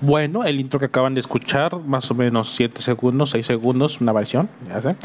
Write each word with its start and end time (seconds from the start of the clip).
bueno, 0.00 0.44
el 0.44 0.60
intro 0.60 0.78
que 0.78 0.86
acaban 0.86 1.14
de 1.14 1.20
escuchar, 1.20 1.78
más 1.80 2.10
o 2.10 2.14
menos 2.14 2.54
7 2.54 2.82
segundos, 2.82 3.30
6 3.30 3.46
segundos, 3.46 4.00
una 4.00 4.12
versión, 4.12 4.48
ya 4.68 4.82
sé. 4.82 4.96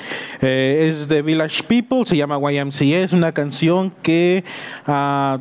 Eh, 0.41 0.89
es 0.89 1.07
de 1.07 1.21
Village 1.21 1.63
People, 1.63 2.05
se 2.05 2.17
llama 2.17 2.39
YMCA, 2.51 2.99
es 2.99 3.13
una 3.13 3.31
canción 3.31 3.93
que, 4.01 4.43
uh, 4.87 5.39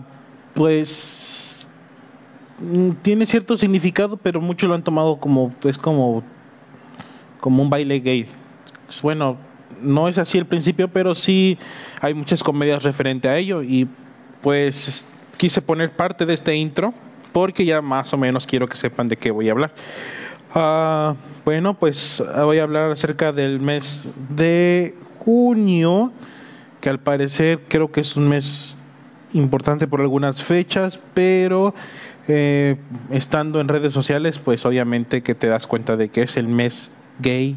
pues, 0.55 1.69
mm, 2.61 2.91
tiene 3.03 3.27
cierto 3.27 3.57
significado, 3.57 4.17
pero 4.17 4.41
muchos 4.41 4.69
lo 4.69 4.75
han 4.75 4.85
tomado 4.85 5.19
como, 5.19 5.53
es 5.65 5.79
como, 5.79 6.23
como 7.41 7.63
un 7.63 7.71
baile 7.71 7.99
gay. 8.01 8.27
Bueno, 9.03 9.37
no 9.83 10.09
es 10.09 10.19
así 10.19 10.39
al 10.39 10.47
principio, 10.47 10.89
pero 10.89 11.15
sí 11.15 11.59
hay 12.01 12.15
muchas 12.15 12.43
comedias 12.43 12.83
referente 12.83 13.29
a 13.29 13.37
ello 13.37 13.63
y 13.63 13.89
pues 14.43 15.07
quise 15.37 15.61
poner 15.61 15.91
parte 15.91 16.27
de 16.27 16.35
este 16.35 16.55
intro 16.55 16.95
porque 17.33 17.65
ya 17.65 17.81
más 17.81 18.13
o 18.13 18.17
menos 18.17 18.47
quiero 18.47 18.69
que 18.69 18.77
sepan 18.77 19.09
de 19.09 19.17
qué 19.17 19.31
voy 19.31 19.49
a 19.49 19.53
hablar. 19.53 19.73
Uh, 20.55 21.15
bueno, 21.45 21.75
pues 21.75 22.23
voy 22.37 22.59
a 22.59 22.65
hablar 22.65 22.91
acerca 22.91 23.33
del 23.33 23.61
mes 23.61 24.09
de 24.29 24.95
junio, 25.19 26.13
que 26.81 26.89
al 26.89 26.99
parecer 26.99 27.61
creo 27.69 27.93
que 27.93 28.01
es 28.01 28.17
un 28.17 28.29
mes 28.29 28.77
importante 29.33 29.87
por 29.87 30.01
algunas 30.01 30.43
fechas, 30.43 30.99
pero 31.15 31.75
eh, 32.27 32.77
estando 33.11 33.61
en 33.61 33.69
redes 33.69 33.93
sociales, 33.93 34.39
pues 34.39 34.65
obviamente 34.67 35.23
que 35.23 35.35
te 35.35 35.47
das 35.47 35.67
cuenta 35.67 35.97
de 35.97 36.09
que 36.09 36.23
es 36.23 36.37
el 36.37 36.49
mes 36.49 36.91
gay 37.21 37.57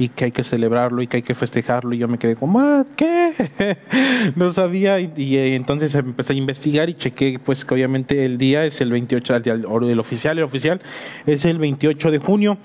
y 0.00 0.08
que 0.08 0.24
hay 0.24 0.32
que 0.32 0.44
celebrarlo 0.44 1.02
y 1.02 1.06
que 1.06 1.18
hay 1.18 1.22
que 1.22 1.34
festejarlo 1.34 1.92
y 1.92 1.98
yo 1.98 2.08
me 2.08 2.16
quedé 2.16 2.34
como, 2.34 2.58
ah, 2.58 2.86
¿qué? 2.96 3.76
no 4.34 4.50
sabía 4.50 4.98
y, 4.98 5.36
eh, 5.36 5.54
entonces 5.54 5.94
empecé 5.94 6.32
a 6.32 6.36
investigar 6.36 6.88
y 6.88 6.94
chequé 6.94 7.38
pues 7.38 7.66
que 7.66 7.74
obviamente 7.74 8.24
el 8.24 8.38
día 8.38 8.64
es 8.64 8.80
el 8.80 8.90
28, 8.90 9.36
el, 9.36 10.00
oficial, 10.00 10.38
el 10.38 10.44
oficial 10.44 10.80
es 11.26 11.44
el 11.44 11.58
28 11.58 12.10
de 12.12 12.18
junio, 12.18 12.56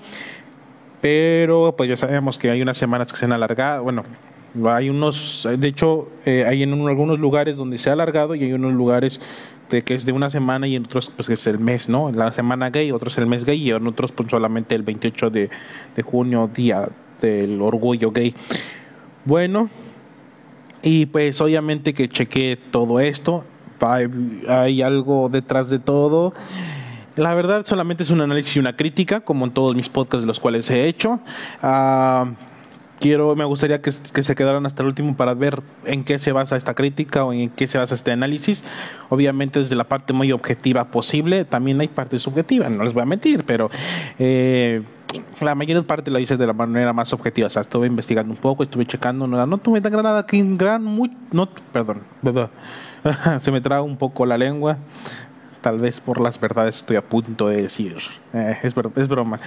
pero 1.02 1.74
pues 1.76 1.90
ya 1.90 1.98
sabemos 1.98 2.38
que 2.38 2.48
hay 2.48 2.62
unas 2.62 2.78
semanas 2.78 3.12
que 3.12 3.18
se 3.18 3.26
han 3.26 3.32
alargado, 3.32 3.82
bueno, 3.82 4.04
hay 4.64 4.88
unos, 4.88 5.46
de 5.58 5.68
hecho, 5.68 6.08
eh, 6.24 6.46
hay 6.46 6.62
en 6.62 6.72
algunos 6.88 7.18
lugares 7.18 7.58
donde 7.58 7.76
se 7.76 7.90
ha 7.90 7.92
alargado 7.92 8.34
y 8.34 8.44
hay 8.44 8.54
unos 8.54 8.72
lugares 8.72 9.20
de 9.68 9.82
que 9.82 9.94
es 9.94 10.06
de 10.06 10.12
una 10.12 10.30
semana 10.30 10.68
y 10.68 10.76
en 10.76 10.86
otros 10.86 11.12
pues 11.14 11.28
que 11.28 11.34
es 11.34 11.46
el 11.46 11.58
mes, 11.58 11.90
¿no? 11.90 12.10
La 12.12 12.32
semana 12.32 12.70
gay, 12.70 12.92
otros 12.92 13.18
el 13.18 13.26
mes 13.26 13.44
gay 13.44 13.60
y 13.62 13.72
en 13.72 13.86
otros 13.86 14.12
pues 14.12 14.30
solamente 14.30 14.74
el 14.74 14.84
28 14.84 15.28
de, 15.28 15.50
de 15.94 16.02
junio, 16.02 16.48
día 16.54 16.88
del 17.20 17.60
orgullo 17.60 18.10
gay. 18.12 18.34
Bueno, 19.24 19.70
y 20.82 21.06
pues 21.06 21.40
obviamente 21.40 21.94
que 21.94 22.08
chequé 22.08 22.58
todo 22.70 23.00
esto, 23.00 23.44
hay 24.48 24.82
algo 24.82 25.28
detrás 25.28 25.70
de 25.70 25.78
todo. 25.78 26.32
La 27.16 27.34
verdad 27.34 27.64
solamente 27.64 28.02
es 28.02 28.10
un 28.10 28.20
análisis 28.20 28.56
y 28.56 28.58
una 28.58 28.76
crítica, 28.76 29.20
como 29.20 29.46
en 29.46 29.52
todos 29.52 29.74
mis 29.74 29.88
podcasts 29.88 30.22
de 30.22 30.26
los 30.26 30.38
cuales 30.38 30.68
he 30.70 30.86
hecho. 30.86 31.18
Ah, 31.62 32.26
quiero, 33.00 33.34
me 33.34 33.44
gustaría 33.46 33.80
que, 33.80 33.90
que, 34.12 34.22
se 34.22 34.34
quedaran 34.34 34.66
hasta 34.66 34.82
el 34.82 34.88
último 34.88 35.16
para 35.16 35.32
ver 35.32 35.62
en 35.86 36.04
qué 36.04 36.18
se 36.18 36.32
basa 36.32 36.56
esta 36.56 36.74
crítica 36.74 37.24
o 37.24 37.32
en 37.32 37.48
qué 37.48 37.66
se 37.66 37.78
basa 37.78 37.94
este 37.94 38.12
análisis. 38.12 38.64
Obviamente 39.08 39.60
desde 39.60 39.76
la 39.76 39.84
parte 39.84 40.12
muy 40.12 40.30
objetiva 40.30 40.84
posible, 40.84 41.46
también 41.46 41.80
hay 41.80 41.88
parte 41.88 42.18
subjetiva, 42.18 42.68
no 42.68 42.84
les 42.84 42.92
voy 42.92 43.02
a 43.02 43.06
mentir, 43.06 43.44
pero 43.44 43.70
eh, 44.18 44.82
la 45.40 45.54
mayor 45.54 45.84
parte 45.86 46.10
la 46.10 46.20
hice 46.20 46.36
de 46.36 46.46
la 46.46 46.52
manera 46.52 46.92
más 46.92 47.12
objetiva. 47.12 47.46
O 47.46 47.50
sea, 47.50 47.62
estuve 47.62 47.86
investigando 47.86 48.32
un 48.32 48.38
poco, 48.38 48.62
estuve 48.62 48.86
checando, 48.86 49.26
no, 49.26 49.46
no 49.46 49.58
tuve 49.58 49.80
tan 49.80 49.92
granada 49.92 50.20
aquí, 50.20 50.42
gran, 50.56 50.82
muy, 50.84 51.10
no, 51.32 51.48
perdón, 51.72 52.02
se 53.40 53.52
me 53.52 53.60
traga 53.60 53.82
un 53.82 53.96
poco 53.96 54.26
la 54.26 54.38
lengua. 54.38 54.78
Tal 55.60 55.80
vez 55.80 56.00
por 56.00 56.20
las 56.20 56.38
verdades 56.38 56.76
estoy 56.76 56.96
a 56.96 57.02
punto 57.02 57.48
de 57.48 57.62
decir. 57.62 57.96
Eh, 58.32 58.56
es, 58.62 58.74
es 58.96 59.08
broma. 59.08 59.40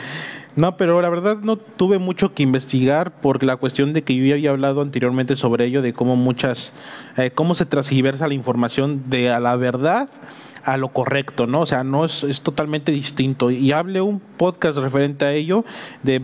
No, 0.58 0.76
pero 0.76 1.02
la 1.02 1.08
verdad 1.08 1.38
no 1.38 1.56
tuve 1.56 1.98
mucho 1.98 2.34
que 2.34 2.44
investigar 2.44 3.12
por 3.22 3.42
la 3.44 3.56
cuestión 3.56 3.94
de 3.94 4.04
que 4.04 4.16
yo 4.16 4.26
ya 4.26 4.34
había 4.34 4.50
hablado 4.50 4.82
anteriormente 4.82 5.38
sobre 5.38 5.66
ello, 5.66 5.82
de 5.82 5.94
cómo 5.94 6.18
muchas, 6.18 6.74
eh, 7.16 7.32
cómo 7.32 7.56
se 7.56 7.66
transgiversa 7.66 8.28
la 8.28 8.34
información 8.34 9.10
de 9.10 9.32
a 9.32 9.40
la 9.40 9.56
verdad 9.56 10.10
a 10.64 10.78
lo 10.78 10.90
correcto, 10.90 11.48
¿no? 11.48 11.62
O 11.62 11.66
sea, 11.66 11.84
no 11.84 12.06
es, 12.06 12.24
es 12.24 12.42
totalmente 12.42 12.92
distinto. 12.92 13.52
Y 13.52 13.72
hable 13.72 14.02
un 14.02 14.20
podcast 14.20 14.78
referente 14.80 15.26
a 15.26 15.34
ello, 15.34 15.66
de, 16.04 16.22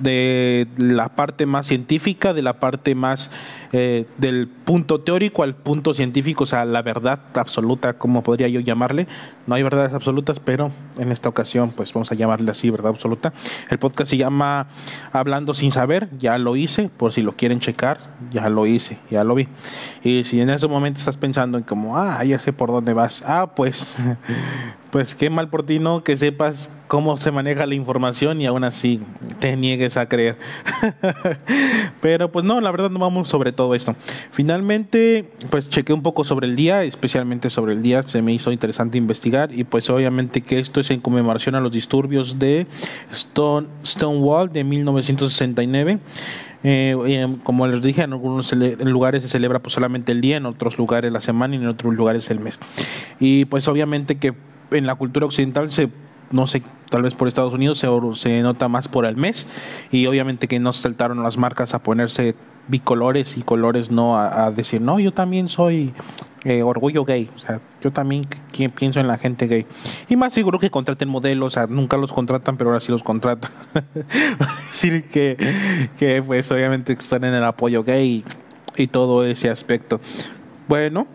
de 0.00 0.66
la 0.76 1.10
parte 1.10 1.46
más 1.46 1.66
científica, 1.66 2.32
de 2.32 2.42
la 2.42 2.60
parte 2.60 2.94
más 2.94 3.30
eh, 3.76 4.06
del 4.18 4.46
punto 4.46 5.00
teórico 5.00 5.42
al 5.42 5.56
punto 5.56 5.94
científico, 5.94 6.44
o 6.44 6.46
sea, 6.46 6.64
la 6.64 6.80
verdad 6.80 7.18
absoluta, 7.34 7.94
como 7.94 8.22
podría 8.22 8.46
yo 8.46 8.60
llamarle. 8.60 9.08
No 9.48 9.56
hay 9.56 9.64
verdades 9.64 9.92
absolutas, 9.92 10.38
pero 10.38 10.70
en 10.96 11.10
esta 11.10 11.28
ocasión, 11.28 11.72
pues 11.72 11.92
vamos 11.92 12.12
a 12.12 12.14
llamarle 12.14 12.52
así, 12.52 12.70
verdad 12.70 12.92
absoluta. 12.92 13.32
El 13.70 13.80
podcast 13.80 14.12
se 14.12 14.16
llama 14.16 14.68
Hablando 15.10 15.54
sin 15.54 15.72
saber, 15.72 16.08
ya 16.16 16.38
lo 16.38 16.54
hice, 16.54 16.88
por 16.88 17.10
si 17.10 17.22
lo 17.22 17.32
quieren 17.32 17.58
checar, 17.58 17.98
ya 18.30 18.48
lo 18.48 18.64
hice, 18.64 18.98
ya 19.10 19.24
lo 19.24 19.34
vi. 19.34 19.48
Y 20.04 20.22
si 20.22 20.40
en 20.40 20.50
ese 20.50 20.68
momento 20.68 21.00
estás 21.00 21.16
pensando 21.16 21.58
en 21.58 21.64
como, 21.64 21.98
ah, 21.98 22.22
ya 22.22 22.38
sé 22.38 22.52
por 22.52 22.70
dónde 22.70 22.92
vas, 22.94 23.24
ah, 23.26 23.54
pues 23.56 23.96
pues 24.94 25.16
qué 25.16 25.28
mal 25.28 25.48
por 25.48 25.66
ti, 25.66 25.80
¿no? 25.80 26.04
Que 26.04 26.16
sepas 26.16 26.70
cómo 26.86 27.16
se 27.16 27.32
maneja 27.32 27.66
la 27.66 27.74
información 27.74 28.40
y 28.40 28.46
aún 28.46 28.62
así 28.62 29.00
te 29.40 29.56
niegues 29.56 29.96
a 29.96 30.08
creer. 30.08 30.36
Pero 32.00 32.30
pues 32.30 32.44
no, 32.44 32.60
la 32.60 32.70
verdad 32.70 32.90
no 32.90 33.00
vamos 33.00 33.28
sobre 33.28 33.50
todo 33.50 33.74
esto. 33.74 33.96
Finalmente, 34.30 35.28
pues 35.50 35.68
chequé 35.68 35.92
un 35.92 36.04
poco 36.04 36.22
sobre 36.22 36.46
el 36.46 36.54
día, 36.54 36.84
especialmente 36.84 37.50
sobre 37.50 37.72
el 37.72 37.82
día, 37.82 38.04
se 38.04 38.22
me 38.22 38.32
hizo 38.32 38.52
interesante 38.52 38.96
investigar 38.96 39.50
y 39.52 39.64
pues 39.64 39.90
obviamente 39.90 40.42
que 40.42 40.60
esto 40.60 40.78
es 40.78 40.92
en 40.92 41.00
conmemoración 41.00 41.56
a 41.56 41.60
los 41.60 41.72
disturbios 41.72 42.38
de 42.38 42.68
Stone, 43.10 43.66
Stonewall 43.84 44.52
de 44.52 44.62
1969. 44.62 45.98
Eh, 46.62 46.96
eh, 47.06 47.36
como 47.42 47.66
les 47.66 47.82
dije, 47.82 48.02
en 48.02 48.12
algunos 48.12 48.52
lugares 48.52 49.24
se 49.24 49.28
celebra 49.28 49.58
pues 49.58 49.72
solamente 49.72 50.12
el 50.12 50.20
día, 50.20 50.36
en 50.36 50.46
otros 50.46 50.78
lugares 50.78 51.10
la 51.10 51.20
semana 51.20 51.56
y 51.56 51.58
en 51.58 51.66
otros 51.66 51.92
lugares 51.94 52.30
el 52.30 52.38
mes. 52.38 52.60
Y 53.18 53.46
pues 53.46 53.66
obviamente 53.66 54.18
que 54.18 54.34
en 54.74 54.86
la 54.86 54.94
cultura 54.94 55.26
occidental 55.26 55.70
se 55.70 55.90
no 56.30 56.46
sé, 56.46 56.62
tal 56.90 57.02
vez 57.02 57.14
por 57.14 57.28
Estados 57.28 57.52
Unidos 57.52 57.78
se, 57.78 57.88
se 58.14 58.42
nota 58.42 58.68
más 58.68 58.88
por 58.88 59.06
el 59.06 59.16
mes 59.16 59.46
y 59.92 60.06
obviamente 60.06 60.48
que 60.48 60.58
no 60.58 60.72
saltaron 60.72 61.22
las 61.22 61.36
marcas 61.36 61.74
a 61.74 61.82
ponerse 61.82 62.34
bicolores 62.66 63.36
y 63.36 63.42
colores 63.42 63.90
no 63.90 64.18
a, 64.18 64.50
decir, 64.50 64.80
no, 64.80 64.98
yo 64.98 65.12
también 65.12 65.48
soy 65.48 65.92
eh, 66.44 66.62
orgullo 66.62 67.04
gay, 67.04 67.30
o 67.36 67.38
sea, 67.38 67.60
yo 67.82 67.92
también 67.92 68.26
pienso 68.74 69.00
en 69.00 69.06
la 69.06 69.18
gente 69.18 69.46
gay. 69.46 69.66
Y 70.08 70.16
más 70.16 70.32
seguro 70.32 70.58
que 70.58 70.70
contraten 70.70 71.08
modelos, 71.08 71.48
o 71.48 71.50
sea, 71.54 71.66
nunca 71.66 71.96
los 71.96 72.12
contratan, 72.12 72.56
pero 72.56 72.70
ahora 72.70 72.80
sí 72.80 72.90
los 72.90 73.02
contratan. 73.02 73.50
decir 74.68 75.04
que, 75.04 75.88
que 75.98 76.22
pues 76.22 76.50
obviamente 76.50 76.94
están 76.94 77.24
en 77.24 77.34
el 77.34 77.44
apoyo 77.44 77.84
gay 77.84 78.24
y 78.76 78.86
todo 78.86 79.24
ese 79.24 79.50
aspecto. 79.50 80.00
Bueno, 80.66 81.06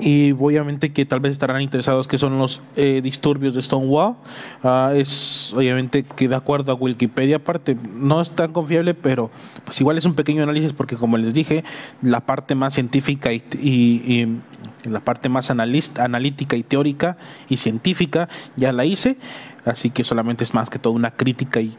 y 0.00 0.32
obviamente 0.32 0.92
que 0.92 1.06
tal 1.06 1.20
vez 1.20 1.32
estarán 1.32 1.60
interesados 1.60 2.08
que 2.08 2.18
son 2.18 2.38
los 2.38 2.60
eh, 2.76 3.00
disturbios 3.02 3.54
de 3.54 3.62
Stonewall. 3.62 4.16
Ah, 4.62 4.92
es 4.94 5.52
obviamente 5.54 6.02
que 6.02 6.28
de 6.28 6.34
acuerdo 6.34 6.72
a 6.72 6.74
Wikipedia, 6.74 7.36
aparte 7.36 7.76
no 7.94 8.20
es 8.20 8.30
tan 8.30 8.52
confiable, 8.52 8.94
pero 8.94 9.30
pues 9.64 9.80
igual 9.80 9.98
es 9.98 10.04
un 10.04 10.14
pequeño 10.14 10.42
análisis 10.42 10.72
porque 10.72 10.96
como 10.96 11.16
les 11.16 11.32
dije, 11.32 11.64
la 12.02 12.20
parte 12.20 12.54
más 12.54 12.74
científica 12.74 13.32
y, 13.32 13.42
y 13.62 14.38
la 14.84 15.00
parte 15.00 15.28
más 15.28 15.50
analista, 15.50 16.04
analítica 16.04 16.56
y 16.56 16.62
teórica 16.62 17.16
y 17.48 17.56
científica 17.56 18.28
ya 18.56 18.72
la 18.72 18.84
hice, 18.84 19.16
así 19.64 19.90
que 19.90 20.04
solamente 20.04 20.44
es 20.44 20.54
más 20.54 20.70
que 20.70 20.78
todo 20.78 20.92
una 20.92 21.12
crítica 21.12 21.60
y 21.60 21.76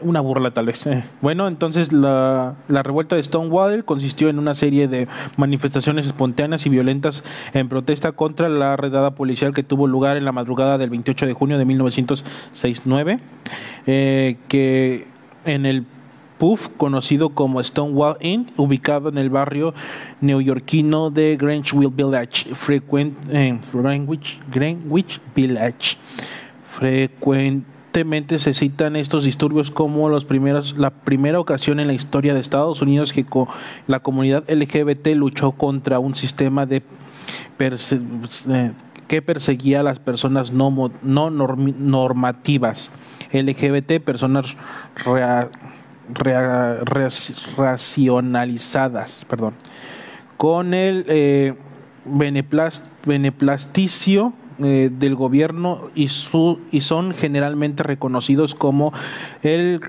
una 0.00 0.20
burla 0.20 0.50
tal 0.50 0.66
vez. 0.66 0.86
Eh, 0.86 1.04
bueno, 1.20 1.48
entonces 1.48 1.92
la, 1.92 2.54
la, 2.68 2.82
revuelta 2.82 3.16
de 3.16 3.22
Stonewall 3.22 3.84
consistió 3.84 4.28
en 4.28 4.38
una 4.38 4.54
serie 4.54 4.88
de 4.88 5.08
manifestaciones 5.36 6.06
espontáneas 6.06 6.66
y 6.66 6.68
violentas 6.68 7.24
en 7.52 7.68
protesta 7.68 8.12
contra 8.12 8.48
la 8.48 8.76
redada 8.76 9.14
policial 9.14 9.54
que 9.54 9.62
tuvo 9.62 9.86
lugar 9.86 10.16
en 10.16 10.24
la 10.24 10.32
madrugada 10.32 10.78
del 10.78 10.90
28 10.90 11.26
de 11.26 11.32
junio 11.32 11.58
de 11.58 11.64
1969, 11.64 13.20
eh, 13.86 14.36
que 14.48 15.06
en 15.44 15.66
el 15.66 15.84
puff 16.38 16.68
conocido 16.76 17.30
como 17.30 17.62
Stonewall 17.62 18.16
Inn, 18.20 18.50
ubicado 18.56 19.10
en 19.10 19.18
el 19.18 19.28
barrio 19.28 19.74
neoyorquino 20.20 21.10
de 21.10 21.36
Greenwich 21.36 21.74
Village, 21.94 22.54
Greenwich 24.50 25.20
Village. 25.34 25.96
Frecuente 26.78 27.79
se 28.38 28.54
citan 28.54 28.96
estos 28.96 29.24
disturbios 29.24 29.70
como 29.70 30.08
los 30.08 30.24
primeros, 30.24 30.74
la 30.78 30.90
primera 30.90 31.38
ocasión 31.40 31.80
en 31.80 31.88
la 31.88 31.92
historia 31.92 32.34
de 32.34 32.40
Estados 32.40 32.82
Unidos 32.82 33.12
que 33.12 33.26
la 33.86 34.00
comunidad 34.00 34.44
LGBT 34.48 35.08
luchó 35.14 35.52
contra 35.52 35.98
un 35.98 36.14
sistema 36.14 36.66
de 36.66 36.82
eh, 37.58 38.72
que 39.08 39.22
perseguía 39.22 39.80
a 39.80 39.82
las 39.82 39.98
personas 39.98 40.52
no, 40.52 40.92
no 41.02 41.30
normativas. 41.30 42.92
LGBT, 43.32 44.00
personas 44.00 44.56
racionalizadas, 47.56 49.24
perdón, 49.28 49.54
con 50.36 50.74
el 50.74 51.04
eh, 51.08 51.54
beneplasticio 52.04 54.32
eh, 54.62 54.90
del 54.92 55.14
gobierno 55.14 55.90
y, 55.94 56.08
su, 56.08 56.58
y 56.70 56.82
son 56.82 57.14
generalmente 57.14 57.82
reconocidos 57.82 58.54
como 58.54 58.92
el 59.42 59.80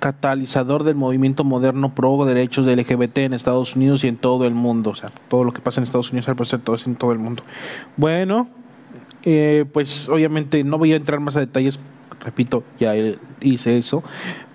catalizador 0.00 0.84
del 0.84 0.94
movimiento 0.96 1.44
moderno 1.44 1.94
pro 1.94 2.24
derechos 2.24 2.66
del 2.66 2.80
LGBT 2.80 3.18
en 3.18 3.34
Estados 3.34 3.76
Unidos 3.76 4.02
y 4.04 4.08
en 4.08 4.16
todo 4.16 4.46
el 4.46 4.54
mundo. 4.54 4.90
O 4.90 4.94
sea, 4.94 5.12
todo 5.28 5.44
lo 5.44 5.52
que 5.52 5.60
pasa 5.60 5.80
en 5.80 5.84
Estados 5.84 6.10
Unidos 6.10 6.28
al 6.28 6.60
todo 6.60 6.76
en 6.84 6.96
todo 6.96 7.12
el 7.12 7.18
mundo. 7.18 7.42
Bueno, 7.96 8.48
eh, 9.22 9.66
pues 9.72 10.08
obviamente 10.08 10.64
no 10.64 10.78
voy 10.78 10.92
a 10.92 10.96
entrar 10.96 11.20
más 11.20 11.36
a 11.36 11.40
detalles, 11.40 11.78
repito, 12.24 12.64
ya 12.78 12.94
hice 13.40 13.76
eso, 13.76 14.02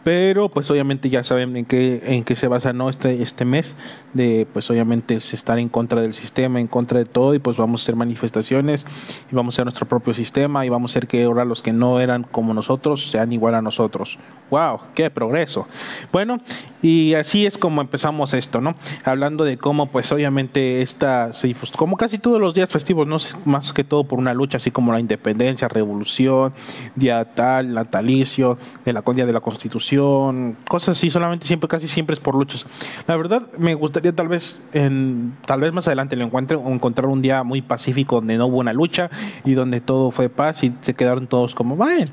pero 0.04 0.50
pues 0.50 0.70
obviamente 0.72 1.10
ya 1.10 1.24
saben 1.24 1.56
en 1.56 1.66
qué 1.66 2.02
en 2.06 2.24
qué 2.24 2.36
se 2.36 2.48
basa 2.48 2.74
no 2.74 2.90
este 2.90 3.22
este 3.22 3.46
mes 3.46 3.76
de 4.16 4.48
pues 4.52 4.70
obviamente 4.72 5.14
es 5.14 5.34
estar 5.34 5.60
en 5.60 5.70
contra 5.70 6.02
del 6.02 6.14
sistema 6.14 6.60
en 6.60 6.68
contra 6.68 6.98
de 6.98 7.06
todo 7.06 7.36
y 7.36 7.40
pues 7.40 7.58
vamos 7.58 7.82
a 7.82 7.84
hacer 7.84 7.96
manifestaciones 7.96 8.88
y 9.32 9.36
vamos 9.36 9.54
a 9.54 9.56
hacer 9.56 9.66
nuestro 9.66 9.88
propio 9.88 10.14
sistema 10.14 10.66
y 10.66 10.70
vamos 10.70 10.92
a 10.92 10.94
hacer 10.94 11.08
que 11.08 11.24
ahora 11.24 11.46
los 11.46 11.62
que 11.62 11.74
no 11.74 12.00
eran 12.00 12.24
como 12.24 12.54
nosotros 12.54 13.12
sean 13.12 13.32
igual 13.34 13.56
a 13.56 13.62
nosotros. 13.62 14.18
Wow 14.50 14.80
qué 14.94 15.10
progreso 15.10 15.68
bueno 16.12 16.40
y 16.82 17.14
así 17.16 17.46
es 17.46 17.58
como 17.58 17.82
empezamos 17.82 18.34
esto 18.34 18.62
no 18.62 18.76
hablando 19.04 19.44
de 19.44 19.58
cómo 19.58 19.88
pues 19.88 20.12
obviamente 20.12 20.82
esta 20.82 21.32
pues, 21.60 21.72
como 21.72 21.98
casi 21.98 22.18
todos 22.18 22.40
los 22.40 22.54
días 22.54 22.70
festivos 22.70 23.08
no 23.08 23.18
más 23.46 23.74
que 23.74 23.84
todo 23.84 24.04
por 24.04 24.20
una 24.20 24.34
lucha 24.34 24.58
así 24.58 24.72
como 24.72 24.92
la 24.92 25.00
independencia 25.00 25.68
revolución 25.68 26.54
día 26.96 27.26
tal 27.34 27.74
natalicio 27.74 28.58
de 28.86 28.94
la 28.94 29.04
día 29.16 29.26
de 29.26 29.34
la 29.34 29.40
constitución 29.40 30.56
cosas 30.68 30.98
así, 30.98 31.10
solamente 31.10 31.46
siempre, 31.48 31.68
casi 31.68 31.88
siempre 31.88 32.14
es 32.14 32.20
por 32.20 32.36
luchas. 32.36 32.66
La 33.08 33.16
verdad, 33.16 33.44
me 33.58 33.74
gustaría 33.74 34.05
tal 34.14 34.28
vez, 34.28 34.62
en, 34.74 35.36
tal 35.46 35.62
vez 35.62 35.74
más 35.74 35.88
adelante 35.88 36.16
lo 36.16 36.26
encuentre, 36.26 36.58
o 36.58 36.70
encontrar 36.70 37.08
un 37.08 37.22
día 37.22 37.44
muy 37.44 37.62
pacífico 37.62 38.16
donde 38.16 38.38
no 38.38 38.48
hubo 38.48 38.58
una 38.58 38.74
lucha 38.74 39.10
y 39.44 39.54
donde 39.54 39.82
todo 39.82 40.12
fue 40.12 40.30
paz 40.30 40.64
y 40.64 40.74
se 40.82 40.94
quedaron 40.94 41.28
todos 41.28 41.56
como, 41.56 41.76
bueno, 41.76 42.12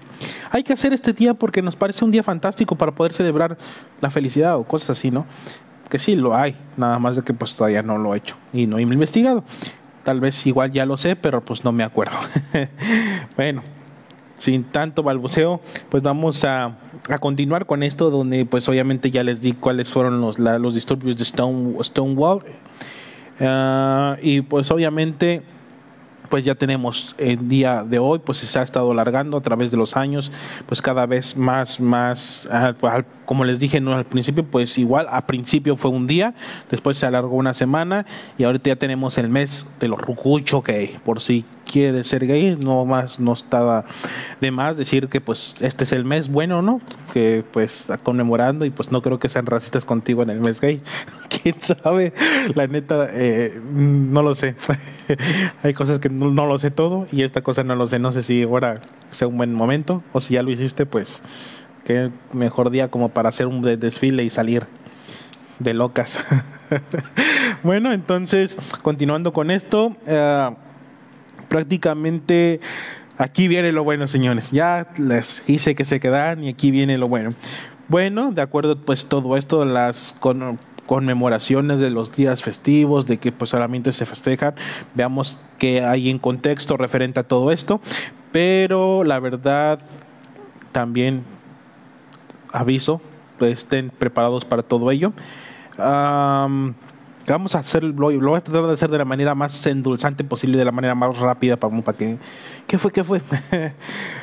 hay 0.50 0.62
que 0.62 0.73
hacer 0.73 0.93
este 0.93 1.12
día 1.12 1.35
porque 1.35 1.62
nos 1.62 1.77
parece 1.77 2.05
un 2.05 2.11
día 2.11 2.23
fantástico 2.23 2.77
para 2.77 2.93
poder 2.93 3.12
celebrar 3.12 3.59
la 4.00 4.11
felicidad 4.11 4.56
o 4.56 4.65
cosas 4.65 4.91
así, 4.91 5.11
¿no? 5.11 5.27
Que 5.89 5.99
sí, 5.99 6.17
lo 6.17 6.35
hay, 6.35 6.56
nada 6.77 6.99
más 6.99 7.17
de 7.17 7.23
que 7.23 7.35
pues 7.35 7.55
todavía 7.56 7.83
no 7.83 7.99
lo 7.99 8.15
he 8.15 8.19
hecho 8.19 8.37
y 8.53 8.67
no 8.67 8.79
he 8.79 8.83
investigado. 8.83 9.45
Tal 10.05 10.21
vez 10.21 10.47
igual 10.47 10.73
ya 10.73 10.87
lo 10.87 10.97
sé, 10.97 11.17
pero 11.17 11.45
pues 11.45 11.65
no 11.65 11.73
me 11.73 11.85
acuerdo. 11.85 12.17
bueno, 13.37 13.62
sin 14.43 14.65
tanto 14.65 15.05
balbuceo, 15.05 15.61
pues 15.89 16.03
vamos 16.03 16.44
a, 16.44 16.77
continuar 17.21 17.67
con 17.67 17.85
esto, 17.85 18.11
donde 18.11 18.44
pues 18.44 18.69
obviamente 18.69 19.11
ya 19.11 19.23
les 19.23 19.41
di 19.41 19.53
cuáles 19.53 19.93
fueron 19.93 20.21
los, 20.21 20.41
los 20.41 20.75
disturbios 20.75 21.17
de 21.17 21.23
Stone, 21.23 21.77
Stonewall. 21.83 22.41
Ah, 23.41 24.17
y 24.21 24.41
pues 24.41 24.71
obviamente 24.73 25.43
pues 26.32 26.46
ya 26.46 26.55
tenemos 26.55 27.14
el 27.19 27.46
día 27.46 27.84
de 27.87 27.99
hoy, 27.99 28.20
pues 28.20 28.38
se 28.38 28.58
ha 28.58 28.62
estado 28.62 28.90
alargando 28.90 29.37
a 29.37 29.43
través 29.43 29.70
de 29.70 29.76
los 29.76 29.99
años, 29.99 30.32
pues 30.64 30.81
cada 30.81 31.05
vez 31.05 31.37
más, 31.37 31.79
más, 31.79 32.49
ah, 32.50 32.73
como 33.26 33.44
les 33.44 33.61
dije 33.61 33.82
no, 33.82 33.93
al 33.93 34.06
principio, 34.06 34.43
pues 34.43 34.79
igual, 34.79 35.08
a 35.11 35.26
principio 35.26 35.76
fue 35.76 35.90
un 35.90 36.06
día, 36.06 36.32
después 36.70 36.96
se 36.96 37.05
alargó 37.05 37.37
una 37.37 37.52
semana 37.52 38.06
y 38.38 38.44
ahorita 38.44 38.70
ya 38.70 38.76
tenemos 38.76 39.19
el 39.19 39.29
mes 39.29 39.67
de 39.79 39.88
los 39.88 40.00
rucucho 40.00 40.62
gay, 40.62 40.96
por 41.05 41.20
si 41.20 41.44
quiere 41.70 42.05
ser 42.05 42.26
gay, 42.26 42.58
no 42.62 42.85
más, 42.85 43.19
no 43.19 43.32
estaba 43.32 43.85
de 44.40 44.50
más 44.50 44.76
decir 44.76 45.08
que 45.08 45.20
pues 45.20 45.55
este 45.61 45.85
es 45.85 45.93
el 45.93 46.05
mes 46.05 46.28
bueno, 46.28 46.61
¿no? 46.61 46.81
Que 47.12 47.44
pues 47.50 47.82
está 47.82 47.99
conmemorando 47.99 48.67
y 48.67 48.70
pues 48.70 48.93
no 48.93 49.00
creo 49.00 49.19
que 49.19 49.28
sean 49.28 49.46
racistas 49.46 49.85
contigo 49.85 50.23
en 50.23 50.31
el 50.31 50.40
mes 50.40 50.61
gay, 50.61 50.82
quién 51.43 51.56
sabe, 51.61 52.12
la 52.55 52.67
neta, 52.67 53.08
eh, 53.11 53.58
no 53.73 54.23
lo 54.23 54.35
sé, 54.35 54.55
hay 55.62 55.73
cosas 55.73 55.99
que 55.99 56.08
no, 56.08 56.22
no 56.31 56.47
lo 56.47 56.59
sé 56.59 56.71
todo 56.71 57.07
y 57.13 57.23
esta 57.23 57.43
cosa 57.43 57.65
no 57.65 57.75
lo 57.75 57.87
sé, 57.87 57.99
no 57.99 58.13
sé 58.13 58.23
si 58.23 58.43
ahora 58.43 58.81
sea 59.11 59.29
un 59.29 59.37
buen 59.37 59.55
momento 59.55 60.03
o 60.13 60.21
si 60.21 60.35
ya 60.35 60.43
lo 60.43 60.51
hiciste, 60.51 60.87
pues 60.87 61.23
qué 61.85 62.11
mejor 62.33 62.71
día 62.71 62.89
como 62.89 63.09
para 63.11 63.29
hacer 63.29 63.47
un 63.47 63.63
desfile 63.63 64.25
y 64.25 64.31
salir 64.31 64.67
de 65.59 65.75
locas. 65.75 66.25
bueno, 67.63 67.93
entonces, 67.93 68.57
continuando 68.83 69.33
con 69.33 69.51
esto, 69.51 69.97
eh, 70.07 70.51
prácticamente 71.49 72.61
aquí 73.19 73.49
viene 73.49 73.73
lo 73.73 73.85
bueno, 73.85 74.09
señores. 74.09 74.51
Ya 74.51 74.89
les 74.99 75.43
hice 75.49 75.75
que 75.75 75.85
se 75.85 76.01
quedaran 76.01 76.45
y 76.45 76.49
aquí 76.49 76.71
viene 76.71 76.99
lo 76.99 77.09
bueno. 77.09 77.35
Bueno, 77.89 78.33
de 78.33 78.43
acuerdo, 78.43 78.77
pues 78.77 79.07
todo 79.07 79.37
esto, 79.37 79.65
las 79.65 80.17
conmemoraciones 80.93 81.81
de 81.81 81.89
los 81.89 82.12
días 82.12 82.43
festivos, 82.43 83.06
de 83.06 83.17
que 83.17 83.33
pues 83.33 83.49
solamente 83.49 83.94
se 83.94 84.05
festejan, 84.05 84.53
veamos 84.94 85.41
que 85.56 85.83
hay 85.83 86.11
en 86.11 86.19
contexto 86.19 86.77
referente 86.77 87.19
a 87.19 87.23
todo 87.23 87.50
esto, 87.50 87.81
pero 88.31 89.03
la 89.03 89.19
verdad 89.19 89.79
también 90.71 91.25
aviso, 92.53 93.00
estén 93.41 93.89
preparados 93.89 94.44
para 94.44 94.62
todo 94.62 94.91
ello. 94.91 95.15
vamos 95.79 97.55
a 97.55 97.61
hacer, 97.61 97.85
lo, 97.85 98.11
lo, 98.11 98.29
voy 98.29 98.37
a 98.37 98.43
tratar 98.43 98.67
de 98.67 98.75
hacer 98.75 98.91
de 98.91 98.99
la 98.99 99.06
manera 99.06 99.35
más 99.35 99.65
endulzante 99.65 100.25
posible, 100.25 100.59
de 100.59 100.67
la 100.67 100.73
manera 100.73 100.95
más 100.95 101.19
rápida 101.19 101.56
para, 101.56 101.75
para 101.81 101.97
que... 101.97 102.19
¿Qué 102.67 102.77
fue? 102.77 102.93
¿Qué 102.93 103.03
fue? 103.03 103.23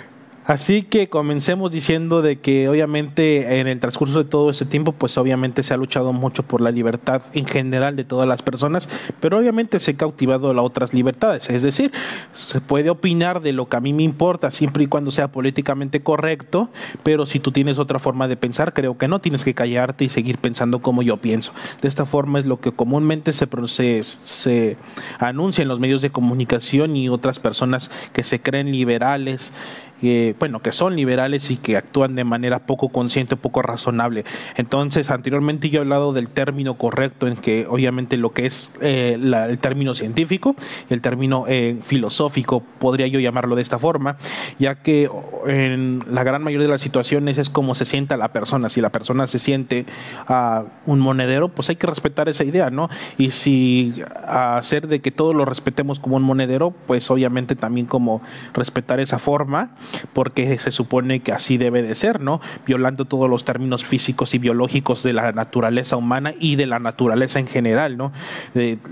Así 0.50 0.82
que 0.82 1.10
comencemos 1.10 1.70
diciendo 1.70 2.24
de 2.24 2.40
que 2.40 2.68
obviamente 2.68 3.60
en 3.60 3.68
el 3.68 3.80
transcurso 3.80 4.24
de 4.24 4.28
todo 4.28 4.50
ese 4.50 4.66
tiempo, 4.66 4.94
pues 4.94 5.16
obviamente 5.20 5.62
se 5.62 5.76
ha 5.76 5.78
luchado 5.78 6.12
mucho 6.12 6.42
por 6.42 6.60
la 6.60 6.72
libertad 6.72 7.22
en 7.36 7.46
general 7.46 7.96
de 7.96 8.04
todas 8.04 8.28
las 8.28 8.42
personas, 8.42 8.90
pero 9.20 9.38
obviamente 9.38 9.80
se 9.80 9.92
ha 9.92 9.98
cautivado 9.98 10.52
las 10.56 10.66
otras 10.66 10.92
libertades. 10.92 11.52
Es 11.52 11.62
decir, 11.62 11.92
se 12.34 12.62
puede 12.62 12.90
opinar 12.90 13.42
de 13.42 13.54
lo 13.54 13.70
que 13.70 13.78
a 13.78 13.80
mí 13.80 13.94
me 13.94 14.02
importa 14.02 14.50
siempre 14.50 14.86
y 14.86 14.88
cuando 14.88 15.12
sea 15.12 15.32
políticamente 15.32 16.02
correcto, 16.02 16.70
pero 17.04 17.28
si 17.28 17.40
tú 17.40 17.52
tienes 17.52 17.78
otra 17.78 18.00
forma 18.00 18.28
de 18.28 18.36
pensar, 18.36 18.74
creo 18.74 18.98
que 18.98 19.08
no 19.08 19.20
tienes 19.20 19.44
que 19.44 19.54
callarte 19.54 20.06
y 20.06 20.10
seguir 20.10 20.40
pensando 20.40 20.82
como 20.82 21.04
yo 21.04 21.18
pienso. 21.18 21.54
De 21.84 21.88
esta 21.88 22.08
forma 22.08 22.40
es 22.40 22.48
lo 22.48 22.60
que 22.60 22.72
comúnmente 22.72 23.34
se, 23.34 23.48
se, 23.68 24.02
se 24.02 24.78
anuncia 25.20 25.62
en 25.62 25.68
los 25.68 25.80
medios 25.80 26.02
de 26.02 26.10
comunicación 26.10 26.96
y 26.96 27.08
otras 27.08 27.38
personas 27.38 27.92
que 28.14 28.24
se 28.24 28.42
creen 28.42 28.72
liberales 28.72 29.54
que, 30.00 30.36
bueno, 30.40 30.62
que 30.62 30.72
son 30.72 30.96
liberales 30.96 31.52
y 31.52 31.58
que 31.58 31.78
actúan 31.78 32.16
de 32.16 32.24
manera 32.24 32.60
poco 32.60 32.90
consciente, 32.90 33.36
poco 33.36 33.62
razonable. 33.62 34.26
Entonces, 34.56 35.10
anteriormente 35.10 35.70
yo 35.70 35.80
he 35.80 35.82
hablado 35.82 36.14
del 36.14 36.30
término 36.30 36.76
correcto 36.76 37.28
en 37.28 37.36
que 37.36 37.68
obviamente 37.70 38.18
lo 38.18 38.32
que 38.32 38.46
es 38.46 38.74
eh, 38.82 39.18
el 39.20 39.60
término 39.60 39.94
científico, 39.94 40.56
el 40.90 41.02
término 41.02 41.46
eh, 41.48 41.78
filosófico, 41.82 42.64
podría 42.80 43.08
yo 43.08 43.20
llamarlo 43.20 43.56
de 43.56 43.62
esta 43.62 43.80
forma, 43.80 44.18
ya 44.58 44.76
que 44.76 45.10
en 45.46 46.04
la 46.10 46.24
gran 46.24 46.44
mayoría 46.44 46.68
de 46.68 46.74
las 46.74 46.82
situaciones 46.82 47.38
es 47.38 47.50
como 47.50 47.76
se 47.76 47.86
sienta 47.86 48.18
la 48.18 48.30
persona. 48.30 48.70
Si 48.70 48.82
la 48.82 48.90
persona 48.90 49.28
se 49.28 49.40
siente 49.40 49.86
a 50.28 50.64
un 50.86 51.00
monedero, 51.00 51.50
pues 51.50 51.70
hay 51.70 51.76
que 51.76 51.88
respetar 51.88 52.30
esa 52.30 52.44
idea, 52.44 52.70
¿no? 52.70 52.90
Y 53.18 53.32
si 53.32 53.94
hacer 54.28 54.88
de 54.88 55.02
que 55.02 55.12
todos 55.12 55.36
lo 55.36 55.46
respetemos 55.46 56.00
como 56.00 56.16
un 56.16 56.24
monedero, 56.24 56.74
pues 56.88 57.10
obviamente 57.12 57.56
también 57.56 57.86
como 57.86 58.22
respetar 58.54 59.00
esa 59.00 59.20
forma 59.20 59.72
porque 60.14 60.58
se 60.60 60.72
supone 60.72 61.22
que 61.22 61.32
así 61.32 61.58
debe 61.58 61.82
de 61.82 61.96
ser, 61.96 62.22
¿no? 62.22 62.42
Violando 62.66 63.06
todos 63.06 63.30
los 63.30 63.46
términos 63.46 63.86
físicos 63.86 64.34
y 64.34 64.38
biológicos 64.38 65.04
de 65.04 65.14
la 65.14 65.32
naturaleza 65.32 65.96
humana 65.98 66.34
y 66.40 66.56
de 66.56 66.66
la 66.66 66.80
naturaleza 66.80 67.40
en 67.40 67.48
general, 67.48 67.98
¿no? 67.98 68.12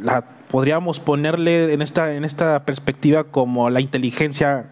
la, 0.03 0.23
podríamos 0.49 0.99
ponerle 0.99 1.73
en 1.73 1.81
esta, 1.81 2.13
en 2.13 2.25
esta 2.25 2.63
perspectiva 2.65 3.25
como 3.25 3.69
la 3.69 3.81
inteligencia 3.81 4.67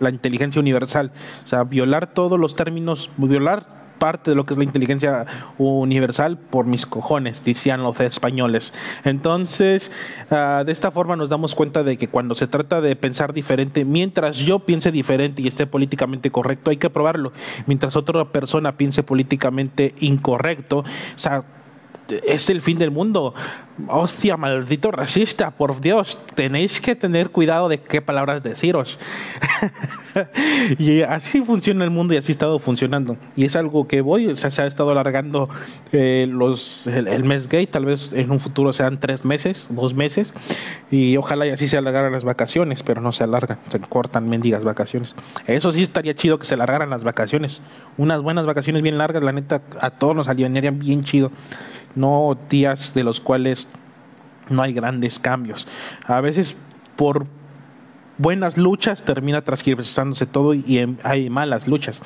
la 0.00 0.10
inteligencia 0.10 0.60
universal, 0.60 1.10
o 1.42 1.46
sea, 1.46 1.64
violar 1.64 2.06
todos 2.06 2.38
los 2.38 2.54
términos, 2.54 3.10
violar 3.16 3.77
parte 3.98 4.30
de 4.30 4.34
lo 4.36 4.46
que 4.46 4.54
es 4.54 4.58
la 4.58 4.64
inteligencia 4.64 5.26
universal 5.58 6.38
por 6.38 6.66
mis 6.66 6.86
cojones, 6.86 7.44
decían 7.44 7.82
los 7.82 7.98
españoles. 8.00 8.72
Entonces, 9.04 9.92
ah, 10.30 10.62
de 10.64 10.72
esta 10.72 10.90
forma 10.90 11.16
nos 11.16 11.28
damos 11.28 11.54
cuenta 11.54 11.82
de 11.82 11.96
que 11.96 12.08
cuando 12.08 12.34
se 12.34 12.46
trata 12.46 12.80
de 12.80 12.96
pensar 12.96 13.32
diferente, 13.32 13.84
mientras 13.84 14.36
yo 14.36 14.60
piense 14.60 14.92
diferente 14.92 15.42
y 15.42 15.48
esté 15.48 15.66
políticamente 15.66 16.30
correcto, 16.30 16.70
hay 16.70 16.76
que 16.76 16.90
probarlo. 16.90 17.32
Mientras 17.66 17.96
otra 17.96 18.24
persona 18.26 18.76
piense 18.76 19.02
políticamente 19.02 19.94
incorrecto, 20.00 20.78
o 20.78 20.84
sea, 21.18 21.44
es 22.26 22.50
el 22.50 22.62
fin 22.62 22.78
del 22.78 22.90
mundo. 22.90 23.34
Hostia, 23.86 24.36
maldito 24.36 24.90
racista, 24.90 25.50
por 25.50 25.80
Dios, 25.80 26.18
tenéis 26.34 26.80
que 26.80 26.96
tener 26.96 27.30
cuidado 27.30 27.68
de 27.68 27.80
qué 27.80 28.02
palabras 28.02 28.42
deciros. 28.42 28.98
y 30.78 31.02
así 31.02 31.42
funciona 31.42 31.84
el 31.84 31.90
mundo 31.90 32.14
y 32.14 32.16
así 32.16 32.32
ha 32.32 32.34
estado 32.34 32.58
funcionando. 32.58 33.16
Y 33.36 33.44
es 33.44 33.54
algo 33.54 33.86
que 33.86 34.00
voy, 34.00 34.26
o 34.26 34.36
sea, 34.36 34.50
se 34.50 34.62
ha 34.62 34.66
estado 34.66 34.90
alargando 34.90 35.48
eh, 35.92 36.26
los, 36.28 36.88
el, 36.88 37.24
mes 37.24 37.48
gay, 37.48 37.66
tal 37.66 37.84
vez 37.84 38.12
en 38.12 38.30
un 38.30 38.40
futuro 38.40 38.72
sean 38.72 38.98
tres 38.98 39.24
meses, 39.24 39.68
dos 39.70 39.94
meses, 39.94 40.34
y 40.90 41.16
ojalá 41.16 41.46
y 41.46 41.50
así 41.50 41.68
se 41.68 41.76
alargaran 41.76 42.12
las 42.12 42.24
vacaciones, 42.24 42.82
pero 42.82 43.00
no 43.00 43.12
se 43.12 43.24
alargan, 43.24 43.58
se 43.70 43.78
cortan 43.80 44.28
mendigas 44.28 44.64
vacaciones. 44.64 45.14
Eso 45.46 45.70
sí 45.70 45.82
estaría 45.82 46.14
chido 46.14 46.38
que 46.38 46.46
se 46.46 46.54
alargaran 46.54 46.90
las 46.90 47.04
vacaciones. 47.04 47.60
Unas 47.96 48.22
buenas 48.22 48.44
vacaciones 48.44 48.82
bien 48.82 48.98
largas, 48.98 49.22
la 49.22 49.32
neta, 49.32 49.62
a 49.80 49.90
todos 49.90 50.16
nos 50.16 50.28
aliviarían 50.28 50.78
bien 50.78 51.04
chido 51.04 51.30
no 51.94 52.36
días 52.48 52.94
de 52.94 53.04
los 53.04 53.20
cuales 53.20 53.66
no 54.48 54.62
hay 54.62 54.72
grandes 54.72 55.18
cambios. 55.18 55.66
A 56.06 56.20
veces 56.20 56.56
por 56.96 57.26
buenas 58.18 58.58
luchas 58.58 59.02
termina 59.02 59.42
transgirsándose 59.42 60.26
todo 60.26 60.54
y 60.54 60.96
hay 61.02 61.30
malas 61.30 61.68
luchas. 61.68 62.02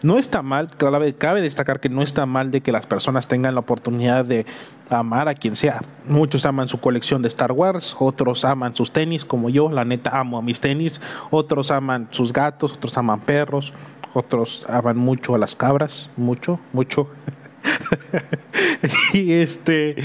No 0.00 0.16
está 0.16 0.42
mal, 0.42 0.68
cabe 0.76 1.42
destacar 1.42 1.80
que 1.80 1.88
no 1.88 2.02
está 2.02 2.24
mal 2.24 2.52
de 2.52 2.60
que 2.60 2.70
las 2.70 2.86
personas 2.86 3.26
tengan 3.26 3.54
la 3.54 3.60
oportunidad 3.60 4.24
de 4.24 4.46
amar 4.88 5.28
a 5.28 5.34
quien 5.34 5.56
sea. 5.56 5.82
Muchos 6.06 6.44
aman 6.44 6.68
su 6.68 6.78
colección 6.78 7.20
de 7.20 7.28
Star 7.28 7.50
Wars, 7.50 7.96
otros 7.98 8.44
aman 8.44 8.76
sus 8.76 8.92
tenis, 8.92 9.24
como 9.24 9.50
yo, 9.50 9.72
la 9.72 9.84
neta 9.84 10.20
amo 10.20 10.38
a 10.38 10.42
mis 10.42 10.60
tenis, 10.60 11.00
otros 11.30 11.72
aman 11.72 12.06
sus 12.10 12.32
gatos, 12.32 12.74
otros 12.74 12.96
aman 12.96 13.18
perros, 13.20 13.72
otros 14.14 14.64
aman 14.68 14.96
mucho 14.96 15.34
a 15.34 15.38
las 15.38 15.56
cabras, 15.56 16.10
mucho, 16.16 16.60
mucho. 16.72 17.08
y 19.12 19.32
este, 19.32 19.96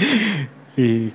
y 0.76 1.12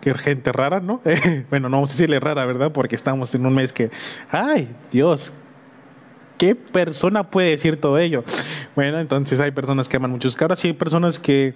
qué 0.00 0.14
gente 0.14 0.52
rara, 0.52 0.80
¿no? 0.80 1.00
bueno, 1.50 1.68
no 1.68 1.76
vamos 1.78 1.90
a 1.90 1.92
decirle 1.92 2.20
rara, 2.20 2.44
¿verdad? 2.44 2.72
Porque 2.72 2.96
estamos 2.96 3.34
en 3.34 3.46
un 3.46 3.54
mes 3.54 3.72
que, 3.72 3.90
ay, 4.30 4.68
Dios, 4.90 5.32
¿qué 6.40 6.54
persona 6.56 7.24
puede 7.24 7.50
decir 7.50 7.78
todo 7.78 7.98
ello? 7.98 8.24
Bueno, 8.74 8.98
entonces 8.98 9.38
hay 9.40 9.50
personas 9.50 9.90
que 9.90 9.98
aman 9.98 10.10
muchos 10.10 10.36
cabras 10.36 10.64
y 10.64 10.68
hay 10.68 10.72
personas 10.72 11.18
que 11.18 11.54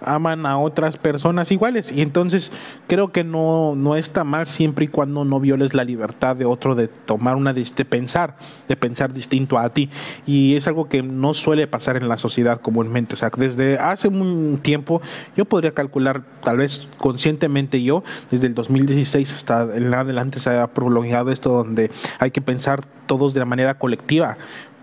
aman 0.00 0.46
a 0.46 0.56
otras 0.58 0.96
personas 0.96 1.52
iguales. 1.52 1.92
Y 1.92 2.00
entonces 2.00 2.50
creo 2.86 3.12
que 3.12 3.24
no, 3.24 3.74
no 3.76 3.94
está 3.94 4.24
mal 4.24 4.46
siempre 4.46 4.86
y 4.86 4.88
cuando 4.88 5.26
no 5.26 5.38
violes 5.38 5.74
la 5.74 5.84
libertad 5.84 6.34
de 6.34 6.46
otro 6.46 6.74
de 6.74 6.88
tomar 6.88 7.36
una, 7.36 7.52
de 7.52 7.84
pensar, 7.84 8.38
de 8.68 8.76
pensar 8.76 9.12
distinto 9.12 9.58
a 9.58 9.68
ti. 9.68 9.90
Y 10.24 10.56
es 10.56 10.66
algo 10.66 10.88
que 10.88 11.02
no 11.02 11.34
suele 11.34 11.66
pasar 11.66 11.98
en 11.98 12.08
la 12.08 12.16
sociedad 12.16 12.58
comúnmente. 12.58 13.12
O 13.12 13.18
sea, 13.18 13.30
desde 13.36 13.76
hace 13.76 14.08
un 14.08 14.60
tiempo 14.62 15.02
yo 15.36 15.44
podría 15.44 15.72
calcular, 15.72 16.22
tal 16.42 16.56
vez 16.56 16.88
conscientemente 16.96 17.82
yo, 17.82 18.02
desde 18.30 18.46
el 18.46 18.54
2016 18.54 19.30
hasta 19.34 19.76
en 19.76 19.92
adelante 19.92 20.38
se 20.38 20.56
ha 20.56 20.68
prolongado 20.68 21.30
esto 21.30 21.50
donde 21.50 21.90
hay 22.18 22.30
que 22.30 22.40
pensar 22.40 22.86
todos 23.06 23.34
de 23.34 23.40
la 23.40 23.46
manera 23.46 23.78
colectiva, 23.78 24.21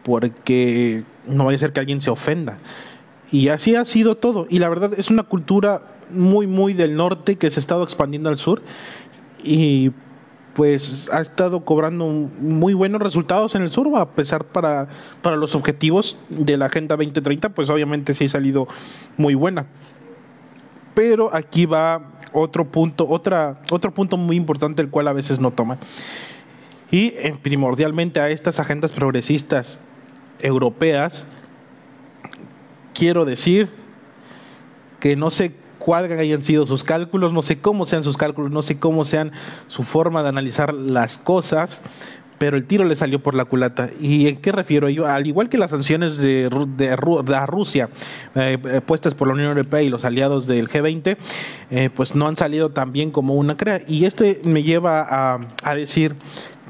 porque 0.03 1.03
no 1.27 1.46
vaya 1.46 1.58
a 1.58 1.60
ser 1.60 1.74
que 1.74 1.79
alguien 1.79 2.01
se 2.01 2.10
ofenda. 2.10 2.58
Y 3.31 3.50
así 3.50 3.75
ha 3.75 3.86
sido 3.86 4.15
todo. 4.15 4.48
Y 4.50 4.60
la 4.60 4.69
verdad 4.69 4.91
es 4.98 5.10
una 5.10 5.24
cultura 5.24 5.81
muy, 6.10 6.48
muy 6.48 6.74
del 6.74 6.96
norte 6.96 7.36
que 7.36 7.50
se 7.50 7.60
ha 7.60 7.62
estado 7.62 7.84
expandiendo 7.84 8.29
al 8.29 8.38
sur 8.38 8.62
y 9.43 9.91
pues 10.55 11.10
ha 11.13 11.22
estado 11.22 11.63
cobrando 11.63 12.05
muy 12.08 12.74
buenos 12.74 13.01
resultados 13.01 13.55
en 13.55 13.62
el 13.62 13.69
sur, 13.69 13.88
a 13.96 14.10
pesar 14.10 14.46
para, 14.46 14.88
para 15.22 15.38
los 15.38 15.55
objetivos 15.55 16.17
de 16.29 16.58
la 16.58 16.65
Agenda 16.65 16.98
2030, 16.98 17.50
pues 17.50 17.69
obviamente 17.69 18.13
sí 18.13 18.25
ha 18.25 18.29
salido 18.29 18.67
muy 19.15 19.36
buena. 19.36 19.67
Pero 20.96 21.34
aquí 21.34 21.65
va 21.65 22.01
otro 22.34 22.65
punto, 22.65 23.08
otra, 23.08 23.62
otro 23.69 23.93
punto 23.93 24.17
muy 24.17 24.36
importante 24.36 24.81
el 24.81 24.89
cual 24.89 25.08
a 25.08 25.13
veces 25.13 25.39
no 25.39 25.51
toman 25.51 25.77
y 26.91 27.13
eh, 27.17 27.36
primordialmente 27.41 28.19
a 28.19 28.29
estas 28.29 28.60
agendas 28.60 28.91
progresistas 28.91 29.81
europeas, 30.39 31.27
quiero 32.93 33.25
decir 33.25 33.69
que 35.00 35.15
no 35.15 35.29
sé 35.29 35.53
cuáles 35.77 36.17
hayan 36.19 36.43
sido 36.43 36.65
sus 36.65 36.84
cálculos, 36.84 37.31
no 37.31 37.41
sé 37.41 37.60
cómo 37.60 37.86
sean 37.86 38.03
sus 38.03 38.17
cálculos, 38.17 38.51
no 38.51 38.62
sé 38.62 38.79
cómo 38.79 39.03
sean 39.03 39.31
su 39.67 39.84
forma 39.84 40.24
de 40.24 40.29
analizar 40.29 40.74
las 40.74 41.17
cosas, 41.17 41.81
pero 42.38 42.58
el 42.58 42.65
tiro 42.65 42.86
le 42.86 42.96
salió 42.96 43.22
por 43.22 43.36
la 43.36 43.46
culata. 43.46 43.89
¿Y 44.00 44.27
en 44.27 44.38
qué 44.38 44.51
refiero 44.51 44.89
yo? 44.89 45.08
Al 45.08 45.27
igual 45.27 45.50
que 45.50 45.58
las 45.58 45.72
sanciones 45.72 46.17
de, 46.17 46.50
de, 46.77 46.96
Rusia 46.96 47.89
eh, 48.36 48.58
eh, 48.63 48.81
puestas 48.81 49.13
por 49.13 49.27
la 49.27 49.34
Unión 49.34 49.50
Europea 49.50 49.81
y 49.81 49.89
los 49.89 50.05
aliados 50.05 50.48
del 50.48 50.69
G20, 50.69 51.17
pues 51.93 52.15
no 52.15 52.27
han 52.27 52.38
salido 52.38 52.69
tan 52.69 52.93
bien 52.93 53.12
como 53.12 53.36
una 53.36 53.58
crea. 53.58 53.81
Y 53.88 54.05
este 54.05 54.41
me 54.46 54.63
lleva 54.63 55.01
a, 55.01 55.39
a 55.63 55.75
decir 55.75 56.15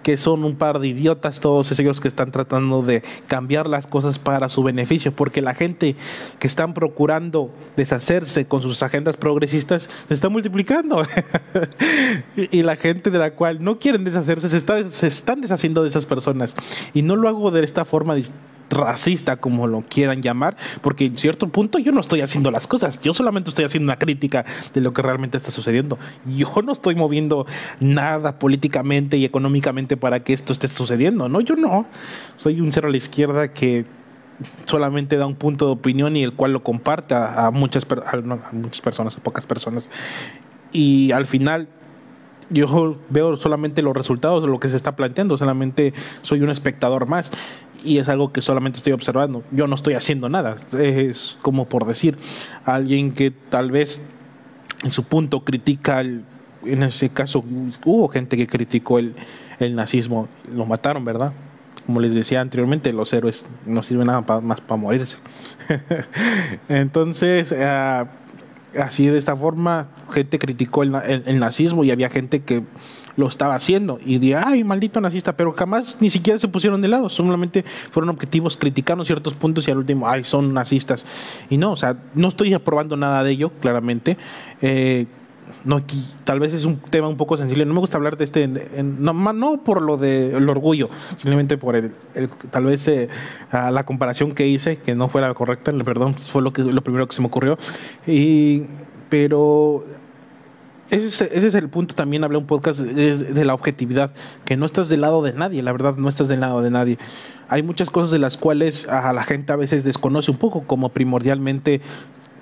que 0.04 0.18
son 0.18 0.44
un 0.44 0.56
par 0.56 0.80
de 0.80 0.88
idiotas 0.88 1.40
todos 1.40 1.78
ellos 1.80 2.00
que 2.00 2.08
están 2.08 2.32
tratando 2.32 2.82
de 2.82 3.04
cambiar 3.28 3.68
las 3.68 3.88
cosas 3.88 4.20
para 4.20 4.50
su 4.50 4.64
beneficio, 4.64 5.12
porque 5.12 5.42
la 5.42 5.54
gente 5.54 5.96
que 6.40 6.48
están 6.48 6.74
procurando 6.74 7.52
deshacerse 7.76 8.46
con 8.46 8.62
sus 8.62 8.82
agendas 8.84 9.18
progresistas 9.18 9.90
se 10.08 10.14
está 10.14 10.30
multiplicando. 10.30 11.04
Y 12.52 12.64
la 12.64 12.76
gente 12.76 13.10
de 13.10 13.18
la 13.18 13.32
cual 13.32 13.64
no 13.64 13.80
quieren 13.80 14.04
deshacerse 14.04 14.50
se, 14.50 14.58
está, 14.58 14.84
se 14.84 15.08
están 15.08 15.42
deshaciendo 15.42 15.84
de 15.84 15.90
esas 15.90 16.06
personas. 16.06 16.56
Y 16.94 17.02
no 17.02 17.16
lo 17.16 17.28
hago 17.28 17.52
de 17.52 17.64
esta 17.64 17.86
forma 17.86 18.16
racista, 18.70 19.38
como 19.38 19.68
lo 19.68 19.82
quieran 19.82 20.22
llamar, 20.22 20.58
porque 20.82 21.06
en 21.06 21.18
cierto 21.18 21.48
punto 21.48 21.80
yo 21.80 21.92
no 21.92 22.02
estoy 22.02 22.22
haciendo 22.22 22.52
las 22.52 22.68
cosas, 22.68 23.00
yo 23.02 23.14
solamente 23.14 23.50
estoy 23.50 23.66
haciendo 23.66 23.92
una 23.92 24.00
crítica 24.00 24.46
de 24.74 24.82
lo 24.82 24.94
que 24.94 25.02
realmente 25.02 25.38
está 25.38 25.52
sucediendo. 25.52 25.98
Yo 26.26 26.54
no 26.64 26.74
estoy 26.74 26.96
moviendo 26.96 27.46
nada 27.80 28.40
políticamente 28.40 29.18
y 29.18 29.26
económicamente 29.26 29.98
para 29.98 30.22
que 30.24 30.34
esto 30.34 30.54
esté 30.54 30.68
sucediendo, 30.68 31.30
no, 31.30 31.42
yo 31.42 31.56
no. 31.56 31.86
Soy 32.38 32.62
un 32.62 32.72
cero 32.72 32.88
a 32.88 32.92
la 32.92 32.98
izquierda 32.98 33.54
que 33.54 33.86
solamente 34.66 35.18
da 35.18 35.26
un 35.26 35.36
punto 35.36 35.66
de 35.66 35.72
opinión 35.74 36.16
y 36.16 36.24
el 36.24 36.34
cual 36.34 36.54
lo 36.54 36.64
comparte 36.64 37.16
a, 37.16 37.52
muchas, 37.52 37.86
a 38.06 38.52
muchas 38.54 38.82
personas, 38.82 39.18
a 39.18 39.24
pocas 39.24 39.46
personas. 39.46 39.90
Y 40.72 41.12
al 41.12 41.26
final 41.26 41.68
yo 42.50 42.98
veo 43.10 43.38
solamente 43.38 43.82
los 43.82 43.96
resultados 43.96 44.44
de 44.44 44.50
lo 44.50 44.60
que 44.60 44.70
se 44.70 44.76
está 44.76 44.96
planteando, 44.96 45.38
solamente 45.38 45.94
soy 46.22 46.42
un 46.42 46.50
espectador 46.50 47.08
más 47.08 47.32
y 47.84 47.98
es 47.98 48.10
algo 48.10 48.32
que 48.32 48.42
solamente 48.42 48.78
estoy 48.78 48.94
observando. 48.94 49.44
Yo 49.52 49.68
no 49.68 49.76
estoy 49.76 49.94
haciendo 49.94 50.30
nada. 50.30 50.56
Es 50.78 51.38
como 51.42 51.66
por 51.66 51.86
decir, 51.86 52.18
alguien 52.66 53.12
que 53.12 53.32
tal 53.32 53.72
vez 53.72 54.02
en 54.84 54.92
su 54.92 55.04
punto 55.04 55.44
critica, 55.44 56.02
en 56.02 56.84
ese 56.84 57.10
caso 57.10 57.44
hubo 57.86 58.08
gente 58.08 58.38
que 58.38 58.48
criticó 58.48 59.00
el, 59.00 59.16
el 59.60 59.76
nazismo, 59.76 60.28
lo 60.54 60.66
mataron, 60.66 61.06
¿verdad? 61.06 61.34
Como 61.86 62.00
les 62.00 62.14
decía 62.14 62.42
anteriormente, 62.42 62.94
los 62.94 63.12
héroes 63.14 63.46
no 63.66 63.84
sirven 63.84 64.08
nada 64.08 64.22
más 64.42 64.62
para 64.62 64.80
morirse. 64.80 65.18
Entonces, 66.70 67.52
uh, 67.52 68.06
así 68.80 69.08
de 69.08 69.18
esta 69.18 69.36
forma, 69.36 69.88
gente 70.12 70.40
criticó 70.40 70.84
el, 70.84 71.40
nazismo 71.40 71.84
y 71.84 71.92
había 71.92 72.10
gente 72.10 72.42
que 72.42 72.64
lo 73.20 73.28
estaba 73.28 73.54
haciendo 73.54 74.00
y 74.06 74.18
diría, 74.18 74.44
ay, 74.48 74.64
maldito 74.64 75.02
nazista, 75.02 75.36
pero 75.36 75.52
jamás 75.52 75.98
ni 76.00 76.10
siquiera 76.10 76.40
se 76.40 76.48
pusieron 76.48 76.82
de 76.82 76.88
lado, 76.88 77.10
solamente 77.10 77.66
fueron 77.92 78.10
objetivos, 78.10 78.56
criticaron 78.56 79.04
ciertos 79.06 79.34
puntos 79.34 79.68
y 79.68 79.72
al 79.72 79.78
último, 79.78 80.08
ay, 80.08 80.24
son 80.24 80.54
nazistas. 80.54 81.06
Y 81.50 81.58
no, 81.58 81.74
o 81.74 81.76
sea, 81.76 81.98
no 82.16 82.30
estoy 82.30 82.54
aprobando 82.54 82.96
nada 82.96 83.22
de 83.24 83.32
ello, 83.32 83.52
claramente. 83.60 84.18
Eh, 84.62 85.06
no 85.66 85.84
tal 86.24 86.40
vez 86.40 86.54
es 86.54 86.64
un 86.64 86.78
tema 86.78 87.08
un 87.08 87.18
poco 87.18 87.36
sensible 87.36 87.66
no 87.66 87.74
me 87.74 87.80
gusta 87.80 87.98
hablar 87.98 88.18
de 88.18 88.24
este 88.24 88.48
no, 88.48 89.14
no 89.14 89.64
por 89.64 89.82
lo 89.82 89.98
del 89.98 90.48
orgullo 90.48 90.90
simplemente 91.18 91.58
por 91.58 91.76
el, 91.76 91.92
tal 92.52 92.66
vez 92.66 92.88
eh, 92.88 93.10
la 93.52 93.84
comparación 93.84 94.34
que 94.34 94.48
hice 94.48 94.78
que 94.78 94.94
no 94.94 95.08
fue 95.08 95.22
la 95.22 95.34
correcta 95.34 95.72
perdón 95.84 96.14
fue 96.14 96.44
lo 96.44 96.54
que 96.54 96.62
lo 96.62 96.82
primero 96.82 97.08
que 97.08 97.16
se 97.16 97.22
me 97.22 97.28
ocurrió 97.28 97.58
y 98.06 98.64
pero 99.10 99.86
ese, 100.92 101.30
ese 101.32 101.48
es 101.48 101.54
el 101.56 101.70
punto 101.70 101.96
también 101.96 102.24
hablé 102.24 102.38
un 102.38 102.48
podcast 102.48 102.80
de, 102.80 103.46
la 103.46 103.54
objetividad 103.54 104.12
que 104.46 104.58
no 104.58 104.66
estás 104.66 104.90
del 104.90 105.02
lado 105.02 105.22
de 105.22 105.34
nadie 105.34 105.62
la 105.62 105.72
verdad 105.72 105.96
no 105.96 106.10
estás 106.10 106.28
del 106.28 106.40
lado 106.40 106.62
de 106.62 106.72
nadie 106.72 106.98
hay 107.48 107.64
muchas 107.64 107.90
cosas 107.90 108.12
de 108.12 108.20
las 108.20 108.38
cuales 108.38 108.88
a 108.88 109.14
la 109.14 109.24
gente 109.24 109.54
a 109.54 109.56
veces 109.56 109.84
desconoce 109.84 110.32
un 110.32 110.38
poco 110.38 110.64
como 110.64 110.90
primordialmente 110.90 111.82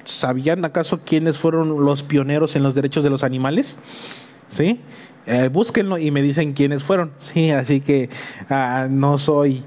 ¿sabían 0.08 0.64
acaso 0.66 1.02
quiénes 1.04 1.38
fueron 1.38 1.86
los 1.86 2.04
pioneros 2.04 2.56
en 2.56 2.64
los 2.64 2.74
derechos 2.76 3.04
de 3.04 3.10
los 3.10 3.24
animales? 3.24 3.78
¿Sí? 4.50 4.80
Eh, 5.26 5.50
búsquenlo 5.52 5.98
y 5.98 6.12
me 6.12 6.22
dicen 6.22 6.54
quiénes 6.54 6.84
fueron. 6.84 7.12
Sí, 7.18 7.52
así 7.52 7.82
que 7.82 8.10
ah, 8.50 8.88
no 8.90 9.18
soy, 9.18 9.64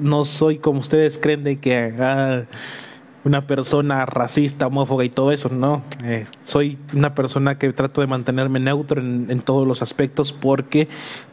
no 0.00 0.24
soy 0.24 0.58
como 0.58 0.80
ustedes 0.80 1.18
creen 1.18 1.44
de 1.44 1.58
que 1.58 1.94
ah, 1.98 2.42
una 3.26 3.44
persona 3.44 4.06
racista, 4.06 4.68
homófoba 4.68 5.04
y 5.04 5.08
todo 5.08 5.32
eso, 5.32 5.48
no. 5.48 5.82
Eh, 6.04 6.26
soy 6.44 6.78
una 6.94 7.16
persona 7.16 7.58
que 7.58 7.72
trato 7.72 8.00
de 8.00 8.06
mantenerme 8.06 8.60
neutro 8.60 9.02
en, 9.02 9.40
todos 9.40 9.66
los 9.66 9.82
aspectos 9.82 10.32
porque 10.32 10.86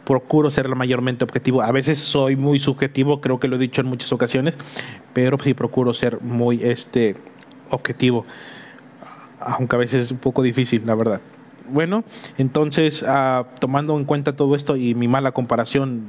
procuro 0.03 0.49
ser 0.49 0.67
mayormente 0.75 1.23
objetivo. 1.23 1.61
A 1.61 1.71
veces 1.71 1.99
soy 1.99 2.35
muy 2.35 2.57
subjetivo, 2.57 3.21
creo 3.21 3.39
que 3.39 3.47
lo 3.47 3.57
he 3.57 3.59
dicho 3.59 3.81
en 3.81 3.87
muchas 3.87 4.11
ocasiones, 4.11 4.57
pero 5.13 5.37
sí 5.37 5.53
procuro 5.53 5.93
ser 5.93 6.19
muy 6.21 6.63
este 6.63 7.15
objetivo, 7.69 8.25
aunque 9.39 9.75
a 9.75 9.79
veces 9.79 10.05
es 10.05 10.11
un 10.11 10.17
poco 10.17 10.41
difícil, 10.41 10.81
la 10.87 10.95
verdad. 10.95 11.21
Bueno, 11.69 12.03
entonces, 12.39 13.05
ah, 13.07 13.45
tomando 13.59 13.95
en 13.99 14.05
cuenta 14.05 14.35
todo 14.35 14.55
esto 14.55 14.77
y 14.77 14.95
mi 14.95 15.07
mala 15.07 15.31
comparación 15.31 16.07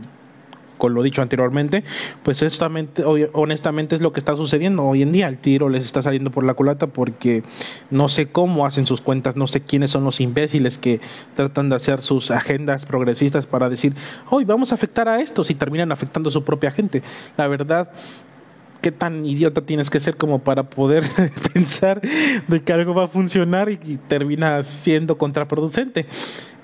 con 0.79 0.95
lo 0.95 1.03
dicho 1.03 1.23
anteriormente, 1.23 1.85
pues 2.23 2.45
honestamente 3.33 3.95
es 3.95 4.03
lo 4.03 4.13
que 4.13 4.21
está 4.21 4.37
sucediendo 4.37 4.85
hoy 4.85 5.03
en 5.03 5.13
día. 5.13 5.29
El 5.29 5.39
tiro 5.39 5.69
les 5.69 5.85
está 5.85 6.03
saliendo 6.03 6.31
por 6.31 6.45
la 6.45 6.55
culata 6.55 6.87
porque 6.87 7.43
no 7.91 8.09
sé 8.09 8.27
cómo 8.27 8.67
hacen 8.67 8.87
sus 8.87 9.01
cuentas, 9.01 9.37
no 9.37 9.47
sé 9.47 9.61
quiénes 9.61 9.91
son 9.91 10.05
los 10.05 10.21
imbéciles 10.21 10.79
que 10.79 11.01
tratan 11.35 11.69
de 11.69 11.77
hacer 11.77 12.03
sus 12.03 12.31
agendas 12.31 12.87
progresistas 12.87 13.47
para 13.47 13.69
decir, 13.69 13.95
hoy 14.31 14.45
vamos 14.45 14.73
a 14.73 14.75
afectar 14.75 15.09
a 15.09 15.21
estos 15.21 15.51
y 15.51 15.55
terminan 15.55 15.93
afectando 15.93 16.29
a 16.29 16.33
su 16.33 16.45
propia 16.45 16.71
gente. 16.71 17.03
La 17.37 17.47
verdad, 17.47 17.91
qué 18.85 18.93
tan 18.93 19.25
idiota 19.25 19.63
tienes 19.63 19.89
que 19.89 19.99
ser 19.99 20.19
como 20.19 20.41
para 20.41 20.65
poder 20.65 21.05
pensar 21.55 22.03
de 22.47 22.63
que 22.63 22.71
algo 22.71 22.93
va 22.93 23.05
a 23.05 23.09
funcionar 23.09 23.71
y, 23.71 23.79
termina 24.09 24.63
siendo 24.63 25.17
contraproducente. 25.17 26.05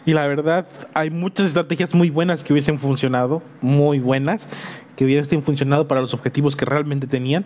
Y 0.07 0.15
la 0.15 0.27
verdad, 0.27 0.67
hay 0.95 1.11
muchas 1.11 1.47
estrategias 1.47 1.95
muy 1.95 2.11
buenas 2.11 2.43
que 2.43 2.53
hubiesen 2.53 2.79
funcionado, 2.79 3.43
muy 3.61 3.99
buenas, 3.99 4.49
que 4.97 5.05
hubiesen 5.05 5.43
funcionado 5.43 5.87
para 5.89 6.01
los 6.01 6.15
objetivos 6.15 6.57
que 6.57 6.65
realmente 6.65 7.07
tenían. 7.07 7.45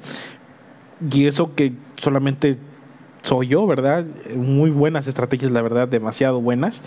Y 1.10 1.26
eso 1.26 1.54
que 1.54 1.72
solamente 1.96 2.58
soy 3.22 3.48
yo, 3.48 3.66
¿verdad? 3.66 4.04
Muy 4.36 4.70
buenas 4.70 5.06
estrategias, 5.06 5.50
la 5.50 5.62
verdad, 5.62 5.88
demasiado 5.88 6.40
buenas. 6.40 6.82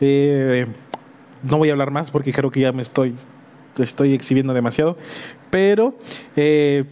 Eh, 0.00 0.66
no 1.42 1.58
voy 1.58 1.70
a 1.70 1.72
hablar 1.72 1.90
más 1.90 2.10
porque 2.10 2.32
creo 2.32 2.50
que 2.50 2.60
ya 2.60 2.72
me 2.72 2.82
estoy, 2.82 3.14
estoy 3.78 4.14
exhibiendo 4.14 4.54
demasiado. 4.54 4.96
Pero 5.50 5.94
eh, 6.36 6.84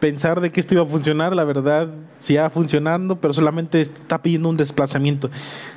pensar 0.00 0.40
de 0.40 0.50
que 0.50 0.60
esto 0.60 0.74
iba 0.74 0.84
a 0.84 0.86
funcionar, 0.86 1.34
la 1.34 1.44
verdad, 1.44 1.88
sí 2.20 2.36
ha 2.36 2.50
funcionando, 2.50 3.20
pero 3.20 3.34
solamente 3.34 3.80
está 3.80 4.22
pidiendo 4.22 4.48
un 4.48 4.56
desplazamiento. 4.56 5.30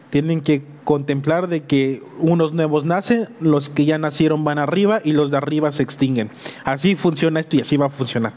Tienen 0.09 0.41
que 0.41 0.63
contemplar 0.83 1.47
de 1.47 1.63
que 1.63 2.01
unos 2.17 2.53
nuevos 2.53 2.85
nacen, 2.85 3.29
los 3.39 3.69
que 3.69 3.85
ya 3.85 3.97
nacieron 3.97 4.43
van 4.43 4.57
arriba 4.57 5.01
y 5.03 5.11
los 5.11 5.31
de 5.31 5.37
arriba 5.37 5.71
se 5.71 5.83
extinguen. 5.83 6.29
Así 6.63 6.95
funciona 6.95 7.39
esto 7.39 7.57
y 7.57 7.61
así 7.61 7.77
va 7.77 7.87
a 7.87 7.89
funcionar. 7.89 8.33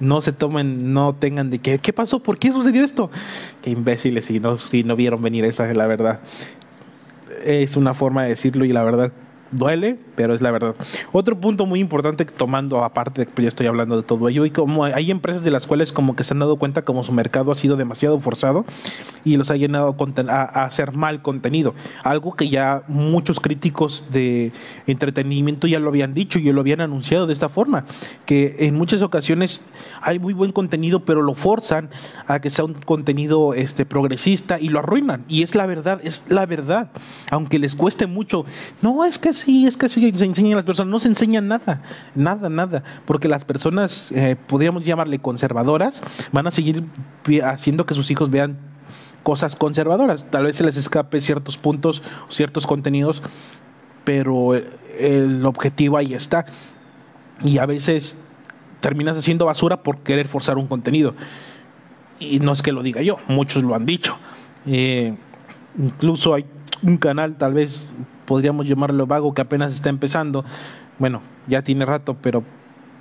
No 0.00 0.20
se 0.20 0.32
tomen, 0.32 0.92
no 0.92 1.14
tengan 1.14 1.50
de 1.50 1.60
que, 1.60 1.78
¿qué 1.78 1.92
pasó? 1.92 2.20
¿Por 2.20 2.38
qué 2.38 2.50
sucedió 2.50 2.84
esto? 2.84 3.10
Qué 3.62 3.70
imbéciles 3.70 4.26
si 4.26 4.40
no, 4.40 4.58
si 4.58 4.82
no 4.82 4.96
vieron 4.96 5.22
venir 5.22 5.44
esa 5.44 5.70
es 5.70 5.76
la 5.76 5.86
verdad. 5.86 6.20
Es 7.44 7.76
una 7.76 7.94
forma 7.94 8.24
de 8.24 8.30
decirlo 8.30 8.64
y 8.64 8.72
la 8.72 8.82
verdad 8.82 9.12
duele, 9.50 9.98
pero 10.16 10.34
es 10.34 10.40
la 10.40 10.50
verdad. 10.50 10.74
Otro 11.12 11.38
punto 11.38 11.66
muy 11.66 11.80
importante, 11.80 12.24
tomando 12.24 12.84
aparte, 12.84 13.28
ya 13.36 13.48
estoy 13.48 13.66
hablando 13.66 13.96
de 13.96 14.02
todo 14.02 14.28
ello, 14.28 14.44
y 14.44 14.50
como 14.50 14.84
hay 14.84 15.10
empresas 15.10 15.44
de 15.44 15.50
las 15.50 15.66
cuales 15.66 15.92
como 15.92 16.16
que 16.16 16.24
se 16.24 16.34
han 16.34 16.40
dado 16.40 16.56
cuenta 16.56 16.82
como 16.82 17.02
su 17.02 17.12
mercado 17.12 17.52
ha 17.52 17.54
sido 17.54 17.76
demasiado 17.76 18.18
forzado 18.20 18.64
y 19.24 19.36
los 19.36 19.50
ha 19.50 19.56
llenado 19.56 19.96
a, 20.28 20.64
hacer 20.64 20.92
mal 20.92 21.22
contenido, 21.22 21.74
algo 22.02 22.34
que 22.34 22.48
ya 22.48 22.82
muchos 22.88 23.40
críticos 23.40 24.04
de 24.10 24.52
entretenimiento 24.86 25.66
ya 25.66 25.78
lo 25.78 25.88
habían 25.88 26.14
dicho 26.14 26.38
y 26.38 26.52
lo 26.52 26.60
habían 26.60 26.80
anunciado 26.80 27.26
de 27.26 27.32
esta 27.32 27.48
forma, 27.48 27.84
que 28.26 28.56
en 28.60 28.74
muchas 28.74 29.02
ocasiones 29.02 29.62
hay 30.00 30.18
muy 30.18 30.32
buen 30.32 30.52
contenido, 30.52 31.04
pero 31.04 31.22
lo 31.22 31.34
forzan 31.34 31.90
a 32.26 32.40
que 32.40 32.50
sea 32.50 32.64
un 32.64 32.74
contenido 32.74 33.54
este 33.54 33.84
progresista 33.84 34.58
y 34.60 34.68
lo 34.68 34.78
arruinan, 34.78 35.24
y 35.28 35.42
es 35.42 35.54
la 35.54 35.66
verdad, 35.66 36.00
es 36.02 36.24
la 36.28 36.46
verdad, 36.46 36.90
aunque 37.30 37.58
les 37.58 37.76
cueste 37.76 38.06
mucho, 38.06 38.44
no 38.82 39.04
es 39.04 39.18
que 39.18 39.33
sí, 39.34 39.66
es 39.66 39.76
que 39.76 39.88
se 39.88 40.06
enseñan 40.06 40.56
las 40.56 40.64
personas, 40.64 40.90
no 40.90 40.98
se 40.98 41.08
enseña 41.08 41.40
nada, 41.40 41.82
nada, 42.14 42.48
nada, 42.48 42.82
porque 43.04 43.28
las 43.28 43.44
personas, 43.44 44.10
eh, 44.12 44.36
podríamos 44.46 44.84
llamarle 44.84 45.18
conservadoras, 45.18 46.02
van 46.32 46.46
a 46.46 46.50
seguir 46.50 46.84
haciendo 47.44 47.86
que 47.86 47.94
sus 47.94 48.10
hijos 48.10 48.30
vean 48.30 48.56
cosas 49.22 49.56
conservadoras. 49.56 50.30
Tal 50.30 50.44
vez 50.44 50.56
se 50.56 50.64
les 50.64 50.76
escape 50.76 51.20
ciertos 51.20 51.58
puntos, 51.58 52.02
ciertos 52.28 52.66
contenidos, 52.66 53.22
pero 54.04 54.54
el 54.54 55.44
objetivo 55.44 55.96
ahí 55.96 56.14
está. 56.14 56.46
Y 57.42 57.58
a 57.58 57.66
veces 57.66 58.16
terminas 58.80 59.16
haciendo 59.16 59.46
basura 59.46 59.82
por 59.82 59.98
querer 59.98 60.28
forzar 60.28 60.58
un 60.58 60.68
contenido. 60.68 61.14
Y 62.20 62.38
no 62.38 62.52
es 62.52 62.62
que 62.62 62.70
lo 62.70 62.82
diga 62.82 63.02
yo, 63.02 63.18
muchos 63.26 63.64
lo 63.64 63.74
han 63.74 63.86
dicho. 63.86 64.16
Eh, 64.66 65.16
incluso 65.78 66.34
hay 66.34 66.44
un 66.82 66.98
canal, 66.98 67.36
tal 67.36 67.54
vez 67.54 67.92
podríamos 68.24 68.66
llamarlo 68.68 69.06
vago, 69.06 69.34
que 69.34 69.42
apenas 69.42 69.72
está 69.72 69.88
empezando. 69.88 70.44
Bueno, 70.98 71.22
ya 71.46 71.62
tiene 71.62 71.84
rato, 71.84 72.16
pero 72.20 72.44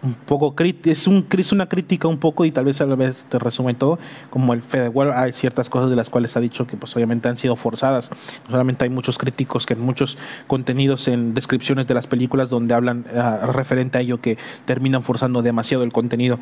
un 0.04 0.16
poco 0.16 0.54
es 0.58 1.08
un 1.08 1.26
es 1.32 1.52
una 1.54 1.68
crítica 1.68 2.10
un 2.10 2.18
poco 2.18 2.44
y 2.44 2.52
tal 2.52 2.66
vez 2.66 2.82
a 2.82 2.86
la 2.86 2.96
vez 2.96 3.26
te 3.30 3.40
resume 3.40 3.74
todo 3.74 3.98
como 4.30 4.54
el 4.54 4.62
Fede 4.62 4.92
hay 5.16 5.32
ciertas 5.32 5.70
cosas 5.70 5.90
de 5.90 5.96
las 5.96 6.10
cuales 6.10 6.36
ha 6.36 6.42
dicho 6.42 6.68
que 6.68 6.76
pues 6.76 6.94
obviamente 6.96 7.30
han 7.30 7.38
sido 7.38 7.56
forzadas. 7.56 8.12
Solamente 8.50 8.84
hay 8.84 8.90
muchos 8.90 9.18
críticos 9.18 9.66
que 9.66 9.74
en 9.74 9.80
muchos 9.80 10.18
contenidos 10.48 11.08
en 11.08 11.34
descripciones 11.34 11.88
de 11.88 11.94
las 11.94 12.08
películas 12.08 12.50
donde 12.50 12.74
hablan 12.74 13.06
ah, 13.16 13.50
referente 13.52 13.98
a 13.98 14.02
ello 14.02 14.20
que 14.20 14.38
terminan 14.66 15.04
forzando 15.04 15.42
demasiado 15.42 15.84
el 15.84 15.94
contenido. 15.94 16.38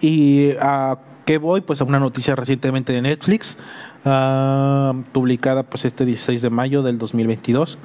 Y 0.00 0.52
a 0.60 0.98
qué 1.30 1.38
voy 1.38 1.60
pues 1.60 1.80
a 1.80 1.84
una 1.84 2.00
noticia 2.00 2.34
recientemente 2.34 2.92
de 2.92 3.02
Netflix 3.02 3.56
Ah, 4.04 4.94
publicada 5.12 5.62
pues 5.62 5.84
este 5.84 6.04
16 6.04 6.42
de 6.42 6.50
mayo 6.50 6.82
del 6.82 6.98
2022. 6.98 7.78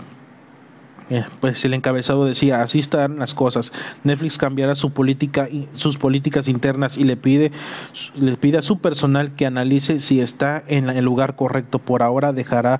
Eh, 1.12 1.24
pues 1.42 1.64
el 1.64 1.76
encabezado 1.76 2.26
decía, 2.26 2.64
así 2.64 2.80
están 2.80 3.20
las 3.20 3.36
cosas. 3.36 3.72
Netflix 4.04 4.40
cambiará 4.40 4.74
su 4.74 4.94
política, 4.94 5.48
sus 5.76 6.00
políticas 6.00 6.48
internas 6.48 6.98
y 6.98 7.04
le 7.04 7.18
pide, 7.18 7.52
le 8.16 8.36
pide 8.36 8.58
a 8.58 8.62
su 8.64 8.80
personal 8.80 9.36
que 9.36 9.46
analice 9.46 10.00
si 10.00 10.22
está 10.22 10.64
en 10.66 10.90
el 10.90 11.06
lugar 11.06 11.36
correcto. 11.36 11.78
Por 11.78 12.02
ahora 12.02 12.34
dejará 12.34 12.80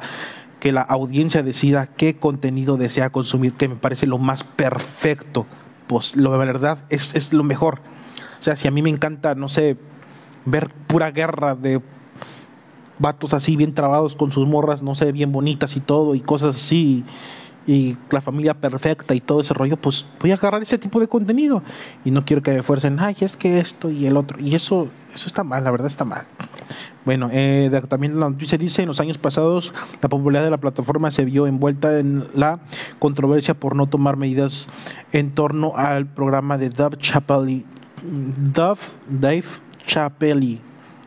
que 0.60 0.72
la 0.72 0.82
audiencia 0.82 1.44
decida 1.44 1.86
qué 1.86 2.16
contenido 2.16 2.78
desea 2.78 3.12
consumir, 3.12 3.54
que 3.54 3.68
me 3.68 3.76
parece 3.76 4.08
lo 4.08 4.18
más 4.18 4.44
perfecto. 4.44 5.46
Pues 5.86 6.16
de 6.16 6.28
verdad 6.28 6.86
es, 6.90 7.14
es 7.14 7.34
lo 7.34 7.44
mejor. 7.44 7.82
O 8.40 8.44
sea, 8.44 8.56
si 8.56 8.68
a 8.68 8.72
mí 8.72 8.82
me 8.82 8.90
encanta, 8.90 9.36
no 9.36 9.50
sé, 9.50 9.78
ver 10.46 10.70
pura 10.88 11.12
guerra 11.12 11.56
de 11.56 11.82
vatos 13.00 13.34
así 13.34 13.56
bien 13.56 13.74
trabados 13.74 14.16
con 14.16 14.32
sus 14.32 14.48
morras, 14.48 14.82
no 14.82 14.96
sé, 14.96 15.12
bien 15.12 15.32
bonitas 15.32 15.76
y 15.76 15.80
todo, 15.80 16.16
y 16.16 16.22
cosas 16.22 16.56
así, 16.56 17.04
y, 17.68 17.98
la 18.10 18.22
familia 18.22 18.54
perfecta 18.54 19.16
y 19.16 19.22
todo 19.22 19.42
ese 19.42 19.54
rollo, 19.54 19.78
pues 19.78 20.06
voy 20.20 20.32
a 20.32 20.36
agarrar 20.36 20.62
ese 20.62 20.78
tipo 20.78 21.00
de 21.00 21.08
contenido. 21.08 21.64
Y 22.04 22.12
no 22.12 22.26
quiero 22.26 22.44
que 22.44 22.52
me 22.52 22.64
fuercen, 22.64 23.00
ay, 23.00 23.16
es 23.20 23.36
que 23.36 23.60
esto 23.60 23.90
y 23.90 24.06
el 24.06 24.18
otro. 24.18 24.40
Y 24.40 24.56
eso, 24.56 24.88
eso 25.14 25.26
está 25.26 25.44
mal, 25.44 25.64
la 25.64 25.72
verdad 25.72 25.88
está 25.88 26.06
mal. 26.06 26.26
Bueno, 27.06 27.30
eh, 27.32 27.70
también 27.88 28.20
la 28.20 28.30
noticia 28.30 28.58
dice, 28.58 28.82
en 28.82 28.88
los 28.88 29.00
años 29.00 29.18
pasados 29.18 29.74
la 30.02 30.10
popularidad 30.10 30.46
de 30.46 30.52
la 30.52 30.58
plataforma 30.58 31.12
se 31.12 31.26
vio 31.26 31.46
envuelta 31.46 32.00
en 32.00 32.24
la 32.34 32.60
controversia 33.00 33.54
por 33.54 33.76
no 33.76 33.88
tomar 33.88 34.18
medidas 34.18 34.68
en 35.12 35.32
torno 35.32 35.74
al 35.76 36.08
programa 36.08 36.58
de 36.58 36.70
Dave 36.70 36.98
Chappelle, 36.98 37.64
Dove, 38.54 38.82
Dave 39.08 39.46
Chappelle, 39.86 40.60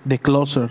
de 0.04 0.18
Closer 0.18 0.70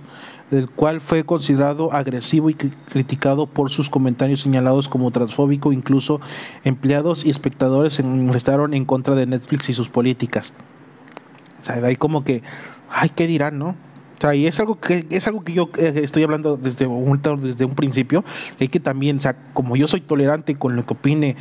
el 0.52 0.70
cual 0.70 1.02
fue 1.02 1.26
considerado 1.26 1.92
agresivo 1.92 2.50
y 2.50 2.54
criticado 2.54 3.48
por 3.48 3.70
sus 3.70 3.90
comentarios 3.90 4.42
señalados 4.42 4.88
como 4.88 5.12
transfóbico. 5.12 5.74
Incluso 5.74 6.22
empleados 6.64 7.26
y 7.26 7.30
espectadores 7.30 7.94
se 7.94 8.04
manifestaron 8.04 8.74
en 8.74 8.86
contra 8.86 9.16
de 9.16 9.26
Netflix 9.26 9.70
y 9.70 9.74
sus 9.74 9.90
políticas. 9.90 10.54
O 11.62 11.66
sea, 11.66 11.82
de 11.82 11.88
ahí 11.88 11.96
como 11.96 12.24
que, 12.24 12.44
ay, 12.90 13.10
¿qué 13.10 13.28
dirán, 13.28 13.58
no? 13.58 13.70
O 13.70 14.22
sea, 14.22 14.34
y 14.34 14.48
es 14.48 14.60
algo 14.60 14.80
que 14.80 15.06
es 15.10 15.28
algo 15.28 15.44
que 15.44 15.54
yo 15.54 15.70
eh, 15.78 16.02
estoy 16.04 16.24
hablando 16.24 16.58
desde 16.58 16.88
un, 16.88 17.22
desde 17.22 17.66
un 17.66 17.76
principio, 17.76 18.24
hay 18.60 18.68
que 18.68 18.80
también, 18.80 19.18
o 19.18 19.20
sea, 19.20 19.36
como 19.54 19.76
yo 19.76 19.88
soy 19.88 20.02
tolerante 20.02 20.56
con 20.56 20.76
lo 20.76 20.86
que 20.88 20.94
opine 20.94 21.36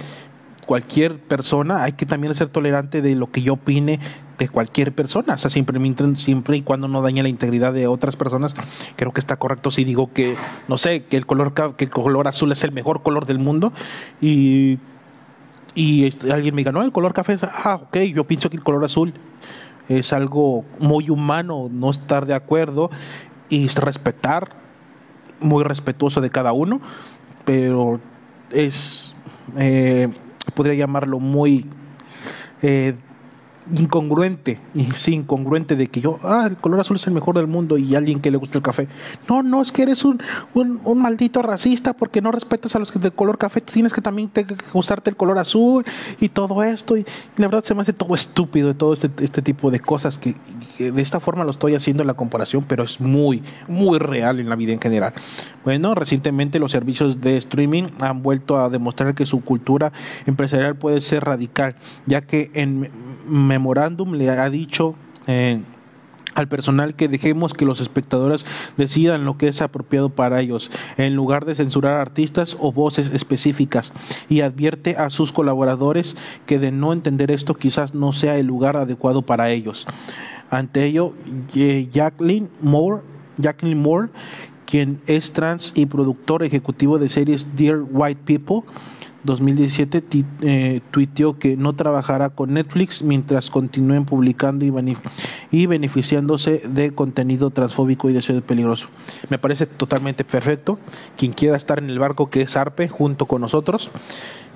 cualquier 0.67 1.19
persona, 1.19 1.85
hay 1.85 1.93
que 1.93 2.05
también 2.05 2.35
ser 2.35 2.49
tolerante 2.49 3.01
de 3.01 3.15
lo 3.15 3.31
que 3.31 3.41
yo 3.41 3.55
opine 3.55 4.01
de 4.37 4.49
cualquier 4.49 4.93
persona, 4.93 5.35
o 5.35 5.39
sea, 5.39 5.49
siempre, 5.49 5.81
siempre 6.17 6.59
y 6.59 6.63
cuando 6.63 6.89
no 6.89 7.01
dañe 7.01 7.23
la 7.23 7.29
integridad 7.29 7.73
de 7.73 7.87
otras 7.87 8.17
personas, 8.17 8.55
creo 8.97 9.13
que 9.13 9.21
está 9.21 9.37
correcto 9.37 9.71
si 9.71 9.85
digo 9.85 10.13
que, 10.13 10.37
no 10.69 10.77
sé, 10.77 11.05
que 11.05 11.17
el 11.17 11.25
color, 11.25 11.55
que 11.77 11.85
el 11.85 11.91
color 11.91 12.29
azul 12.29 12.53
es 12.53 12.63
el 12.65 12.73
mejor 12.73 13.03
color 13.03 13.25
del 13.25 13.39
mundo 13.39 13.73
y, 14.21 14.79
y 15.75 16.05
este, 16.05 16.33
alguien 16.33 16.55
me 16.55 16.61
diga, 16.61 16.73
no, 16.73 16.83
el 16.83 16.93
color 16.93 17.15
café 17.15 17.35
es, 17.35 17.45
ah, 17.45 17.81
ok, 17.85 17.97
yo 18.13 18.25
pienso 18.27 18.51
que 18.51 18.57
el 18.57 18.63
color 18.63 18.85
azul 18.85 19.15
es 19.89 20.13
algo 20.13 20.65
muy 20.81 21.09
humano, 21.09 21.69
no 21.71 21.91
estar 21.91 22.27
de 22.27 22.35
acuerdo 22.35 22.91
y 23.49 23.69
respetar, 23.69 24.49
muy 25.41 25.65
respetuoso 25.65 26.21
de 26.21 26.31
cada 26.31 26.53
uno, 26.53 26.81
pero 27.45 28.01
es... 28.51 29.15
Eh, 29.57 30.09
podría 30.55 30.75
llamarlo 30.75 31.19
muy 31.19 31.67
eh, 32.63 32.95
incongruente, 33.75 34.59
y 34.75 34.85
sí, 34.93 35.15
incongruente 35.15 35.77
de 35.77 35.89
que 35.89 36.01
yo, 36.01 36.19
ah, 36.23 36.47
el 36.49 36.57
color 36.57 36.81
azul 36.81 36.97
es 36.97 37.07
el 37.07 37.15
mejor 37.15 37.37
del 37.37 37.47
mundo 37.47 37.79
y 37.79 37.95
alguien 37.95 38.21
que 38.21 38.31
le 38.31 38.37
gusta 38.37 38.59
el 38.59 38.63
café. 38.63 38.89
No, 39.29 39.43
no, 39.43 39.61
es 39.61 39.73
que 39.73 39.83
eres 39.83 40.05
un, 40.05 40.21
un, 40.55 40.99
maldito 40.99 41.43
racista 41.43 41.93
porque 41.93 42.21
no 42.21 42.33
respetas 42.33 42.77
a 42.77 42.79
los 42.79 42.93
que 42.93 42.99
de 42.99 43.11
color 43.11 43.39
café, 43.39 43.61
tienes 43.61 43.93
que 43.93 44.01
también 44.01 44.29
te, 44.29 44.47
usarte 44.73 45.11
el 45.11 45.17
color 45.17 45.39
azul 45.39 45.85
y 46.21 46.29
todo 46.29 46.63
esto. 46.63 46.97
Y, 46.97 47.05
la 47.37 47.49
verdad 47.49 47.65
se 47.65 47.75
me 47.75 47.83
hace 47.83 47.93
todo 47.93 48.15
estúpido 48.15 48.69
de 48.69 48.75
todo 48.75 48.93
este, 48.93 49.11
este 49.23 49.43
tipo 49.43 49.71
de 49.71 49.81
cosas 49.81 50.19
que, 50.19 50.35
de 50.79 51.03
esta 51.03 51.21
forma 51.21 51.45
lo 51.45 51.51
estoy 51.51 51.75
haciendo 51.75 52.03
en 52.03 52.07
la 52.07 52.15
comparación, 52.15 52.65
pero 52.67 52.85
es 52.85 53.01
muy, 53.01 53.43
muy 53.69 53.99
real 53.99 54.41
en 54.41 54.49
la 54.49 54.57
vida 54.57 54.73
en 54.73 54.81
general. 54.81 55.13
Bueno, 55.65 55.95
recientemente 55.95 56.59
los 56.59 56.71
servicios 56.71 57.21
de 57.21 57.37
streaming 57.37 57.85
han 58.01 58.23
vuelto 58.23 58.59
a 58.59 58.69
demostrar 58.69 59.15
que 59.15 59.27
su 59.27 59.41
cultura 59.41 59.93
empresarial 60.27 60.77
puede 60.77 61.01
ser 61.01 61.25
radical, 61.25 61.75
ya 62.07 62.21
que 62.21 62.51
en 62.55 62.89
memorándum 63.57 64.13
le 64.13 64.29
ha 64.29 64.51
dicho 64.51 64.95
eh, 65.27 65.61
al 66.35 66.49
personal 66.49 66.95
que 66.95 67.09
dejemos 67.09 67.55
que 67.55 67.65
los 67.65 67.81
espectadores 67.81 68.45
decidan 68.77 69.25
lo 69.25 69.39
que 69.39 69.49
es 69.49 69.63
apropiado 69.63 70.11
para 70.11 70.41
ellos, 70.41 70.71
en 70.99 71.15
lugar 71.15 71.47
de 71.47 71.55
censurar 71.55 71.95
artistas 71.95 72.59
o 72.61 72.73
voces 72.73 73.11
específicas, 73.11 73.95
y 74.29 74.43
advierte 74.43 74.97
a 74.97 75.09
sus 75.09 75.33
colaboradores 75.33 76.17
que 76.45 76.59
de 76.59 76.71
no 76.71 76.93
entender 76.93 77.31
esto 77.31 77.55
quizás 77.55 77.95
no 77.95 78.13
sea 78.13 78.37
el 78.37 78.47
lugar 78.47 78.77
adecuado 78.77 79.23
para 79.23 79.51
ellos. 79.51 79.87
Ante 80.51 80.85
ello, 80.85 81.15
Jacqueline 81.55 82.51
Moore, 82.61 83.03
Jacqueline 83.39 83.81
Moore 83.81 84.11
quien 84.67 85.01
es 85.07 85.33
trans 85.33 85.73
y 85.75 85.87
productor 85.87 86.43
ejecutivo 86.43 86.99
de 86.99 87.09
series 87.09 87.57
Dear 87.57 87.83
White 87.89 88.21
People 88.25 88.69
2017 89.27 90.05
eh, 90.43 90.81
tuiteó 90.91 91.39
que 91.39 91.57
no 91.57 91.75
trabajará 91.75 92.31
con 92.31 92.55
Netflix 92.55 93.03
mientras 93.03 93.51
continúen 93.51 94.05
publicando 94.05 94.65
y, 95.51 95.67
beneficiándose 95.67 96.63
de 96.67 96.93
contenido 96.93 97.51
transfóbico 97.51 98.09
y 98.09 98.13
de 98.13 98.23
ser 98.23 98.43
peligroso. 98.43 98.89
Me 99.29 99.39
parece 99.39 99.67
totalmente 99.67 100.25
perfecto. 100.25 100.79
Quien 101.17 101.33
quiera 101.33 101.57
estar 101.57 101.79
en 101.79 101.91
el 101.91 101.99
barco 101.99 102.31
que 102.31 102.43
es 102.43 102.57
Arpe 102.57 102.89
junto 102.89 103.27
con 103.27 103.41
nosotros, 103.43 103.91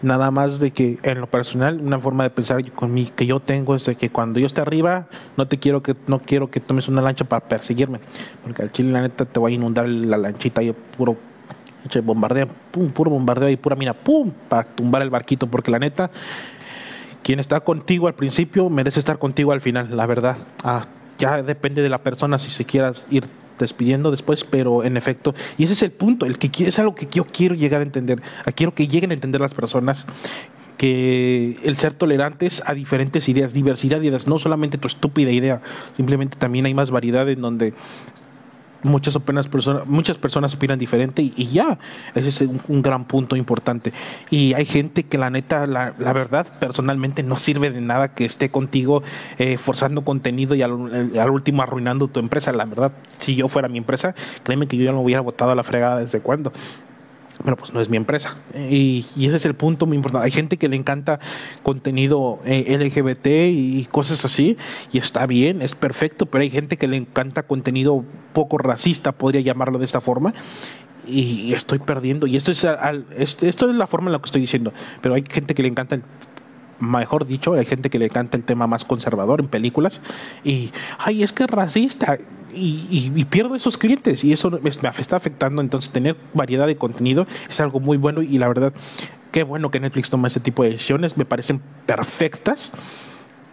nada 0.02 0.30
más 0.30 0.58
de 0.60 0.70
que 0.70 0.98
en 1.02 1.20
lo 1.20 1.26
personal 1.26 1.80
una 1.80 1.98
forma 1.98 2.24
de 2.24 2.30
pensar 2.30 2.62
que 2.64 3.26
yo 3.26 3.40
tengo 3.40 3.74
es 3.74 3.84
de 3.84 3.96
que 3.96 4.10
cuando 4.10 4.40
yo 4.40 4.46
esté 4.46 4.60
arriba 4.60 5.08
no 5.36 5.46
te 5.46 5.58
quiero 5.58 5.82
que 5.82 5.94
no 6.06 6.20
quiero 6.20 6.50
que 6.50 6.60
tomes 6.60 6.88
una 6.88 7.02
lancha 7.02 7.26
para 7.26 7.46
perseguirme 7.46 8.00
porque 8.42 8.62
al 8.62 8.72
chile 8.72 8.92
la 8.92 9.02
neta 9.02 9.26
te 9.26 9.38
va 9.38 9.48
a 9.48 9.50
inundar 9.50 9.86
la 9.88 10.16
lanchita 10.16 10.62
y 10.62 10.72
puro 10.72 11.16
bombardea, 12.02 12.46
pum, 12.46 12.90
puro 12.90 13.10
bombardeo 13.10 13.48
y 13.48 13.56
pura 13.56 13.76
mina, 13.76 13.94
pum, 13.94 14.32
para 14.48 14.64
tumbar 14.64 15.02
el 15.02 15.10
barquito, 15.10 15.46
porque 15.46 15.70
la 15.70 15.78
neta, 15.78 16.10
quien 17.22 17.40
está 17.40 17.60
contigo 17.60 18.08
al 18.08 18.14
principio 18.14 18.68
merece 18.70 19.00
estar 19.00 19.18
contigo 19.18 19.52
al 19.52 19.60
final, 19.60 19.96
la 19.96 20.06
verdad. 20.06 20.38
Ah, 20.64 20.86
ya 21.18 21.42
depende 21.42 21.82
de 21.82 21.88
la 21.88 21.98
persona 21.98 22.38
si 22.38 22.48
se 22.48 22.64
quieras 22.64 23.06
ir 23.10 23.24
despidiendo 23.58 24.10
después, 24.10 24.44
pero 24.44 24.84
en 24.84 24.96
efecto, 24.96 25.34
y 25.58 25.64
ese 25.64 25.74
es 25.74 25.82
el 25.82 25.92
punto, 25.92 26.26
el 26.26 26.38
que 26.38 26.66
es 26.66 26.78
algo 26.78 26.94
que 26.94 27.06
yo 27.10 27.26
quiero 27.26 27.54
llegar 27.54 27.80
a 27.80 27.84
entender, 27.84 28.22
quiero 28.54 28.74
que 28.74 28.88
lleguen 28.88 29.10
a 29.10 29.14
entender 29.14 29.40
las 29.40 29.54
personas 29.54 30.06
que 30.78 31.58
el 31.62 31.76
ser 31.76 31.92
tolerantes 31.92 32.62
a 32.64 32.72
diferentes 32.72 33.28
ideas, 33.28 33.52
diversidad 33.52 34.00
de 34.00 34.06
ideas, 34.06 34.26
no 34.26 34.38
solamente 34.38 34.78
tu 34.78 34.88
estúpida 34.88 35.30
idea, 35.30 35.60
simplemente 35.94 36.38
también 36.38 36.64
hay 36.64 36.72
más 36.72 36.90
variedad 36.90 37.28
en 37.28 37.42
donde 37.42 37.74
muchas, 38.82 39.16
personas, 39.18 39.86
muchas 39.86 40.18
personas 40.18 40.54
opinan 40.54 40.78
diferente 40.78 41.22
y, 41.22 41.46
ya, 41.46 41.78
ese 42.14 42.28
es 42.28 42.40
un, 42.40 42.82
gran 42.82 43.04
punto 43.04 43.36
importante. 43.36 43.92
Y 44.30 44.54
hay 44.54 44.64
gente 44.64 45.04
que 45.04 45.18
la 45.18 45.30
neta, 45.30 45.66
la, 45.66 45.94
la 45.98 46.12
verdad, 46.12 46.46
personalmente 46.58 47.22
no 47.22 47.38
sirve 47.38 47.70
de 47.70 47.80
nada 47.80 48.14
que 48.14 48.24
esté 48.24 48.50
contigo 48.50 49.02
eh, 49.38 49.58
forzando 49.58 50.02
contenido 50.02 50.54
y 50.54 50.62
al, 50.62 51.12
al, 51.18 51.30
último 51.30 51.62
arruinando 51.62 52.08
tu 52.08 52.20
empresa. 52.20 52.52
La 52.52 52.64
verdad, 52.64 52.92
si 53.18 53.34
yo 53.34 53.48
fuera 53.48 53.68
mi 53.68 53.78
empresa, 53.78 54.14
créeme 54.42 54.66
que 54.66 54.76
yo 54.76 54.84
ya 54.84 54.92
lo 54.92 55.00
hubiera 55.00 55.20
votado 55.20 55.52
a 55.52 55.54
la 55.54 55.62
fregada 55.62 55.98
desde 55.98 56.20
cuando 56.20 56.52
pero 57.44 57.56
pues 57.56 57.72
no 57.72 57.80
es 57.80 57.88
mi 57.88 57.96
empresa. 57.96 58.36
Y, 58.54 59.04
ese 59.16 59.36
es 59.36 59.44
el 59.44 59.54
punto 59.54 59.86
muy 59.86 59.96
importante. 59.96 60.24
Hay 60.24 60.30
gente 60.30 60.56
que 60.56 60.68
le 60.68 60.76
encanta 60.76 61.20
contenido 61.62 62.40
eh, 62.44 62.76
LGBT 62.78 63.26
y 63.26 63.86
cosas 63.90 64.24
así, 64.24 64.56
y 64.92 64.98
está 64.98 65.26
bien, 65.26 65.62
es 65.62 65.74
perfecto, 65.74 66.26
pero 66.26 66.42
hay 66.42 66.50
gente 66.50 66.76
que 66.76 66.88
le 66.88 66.96
encanta 66.96 67.42
contenido 67.44 68.04
poco 68.32 68.58
racista, 68.58 69.12
podría 69.12 69.40
llamarlo 69.40 69.78
de 69.78 69.84
esta 69.84 70.00
forma, 70.00 70.34
y 71.06 71.54
estoy 71.54 71.78
perdiendo. 71.78 72.26
Y 72.26 72.36
esto 72.36 72.52
es, 72.52 72.64
esto 73.16 73.70
es 73.70 73.76
la 73.76 73.86
forma 73.86 74.08
en 74.08 74.12
la 74.12 74.18
que 74.18 74.26
estoy 74.26 74.40
diciendo, 74.40 74.72
pero 75.00 75.14
hay 75.14 75.24
gente 75.28 75.54
que 75.54 75.62
le 75.62 75.68
encanta 75.68 75.94
el 75.96 76.02
mejor 76.80 77.26
dicho, 77.26 77.54
hay 77.54 77.64
gente 77.64 77.90
que 77.90 77.98
le 77.98 78.06
encanta 78.06 78.36
el 78.36 78.44
tema 78.44 78.66
más 78.66 78.84
conservador 78.84 79.40
en 79.40 79.48
películas 79.48 80.00
y, 80.44 80.72
ay, 80.98 81.22
es 81.22 81.32
que 81.32 81.44
es 81.44 81.50
racista 81.50 82.18
y, 82.52 83.24
pierdo 83.26 83.54
esos 83.54 83.78
clientes 83.78 84.24
y 84.24 84.32
eso 84.32 84.50
me, 84.50 84.70
está 84.70 85.16
afectando. 85.16 85.62
Entonces, 85.62 85.90
tener 85.90 86.16
variedad 86.34 86.66
de 86.66 86.76
contenido 86.76 87.26
es 87.48 87.60
algo 87.60 87.80
muy 87.80 87.96
bueno 87.96 88.22
y 88.22 88.38
la 88.38 88.48
verdad, 88.48 88.72
qué 89.30 89.42
bueno 89.42 89.70
que 89.70 89.80
Netflix 89.80 90.10
toma 90.10 90.28
ese 90.28 90.40
tipo 90.40 90.62
de 90.62 90.70
decisiones, 90.70 91.16
me 91.16 91.24
parecen 91.24 91.60
perfectas 91.86 92.72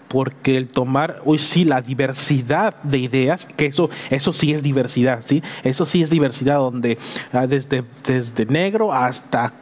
porque 0.08 0.56
el 0.56 0.70
tomar 0.70 1.22
hoy 1.26 1.38
sí 1.38 1.66
la 1.66 1.82
diversidad 1.82 2.82
de 2.84 2.98
ideas, 2.98 3.46
que 3.46 3.66
eso 3.66 3.90
eso 4.10 4.32
sí 4.32 4.54
es 4.54 4.64
diversidad, 4.64 5.22
¿sí? 5.26 5.44
Eso 5.64 5.86
sí 5.86 6.02
es 6.02 6.10
diversidad 6.10 6.56
donde 6.56 6.98
ah, 7.34 7.46
desde 7.46 7.84
desde 8.06 8.46
negro 8.46 8.94
hasta 8.94 9.54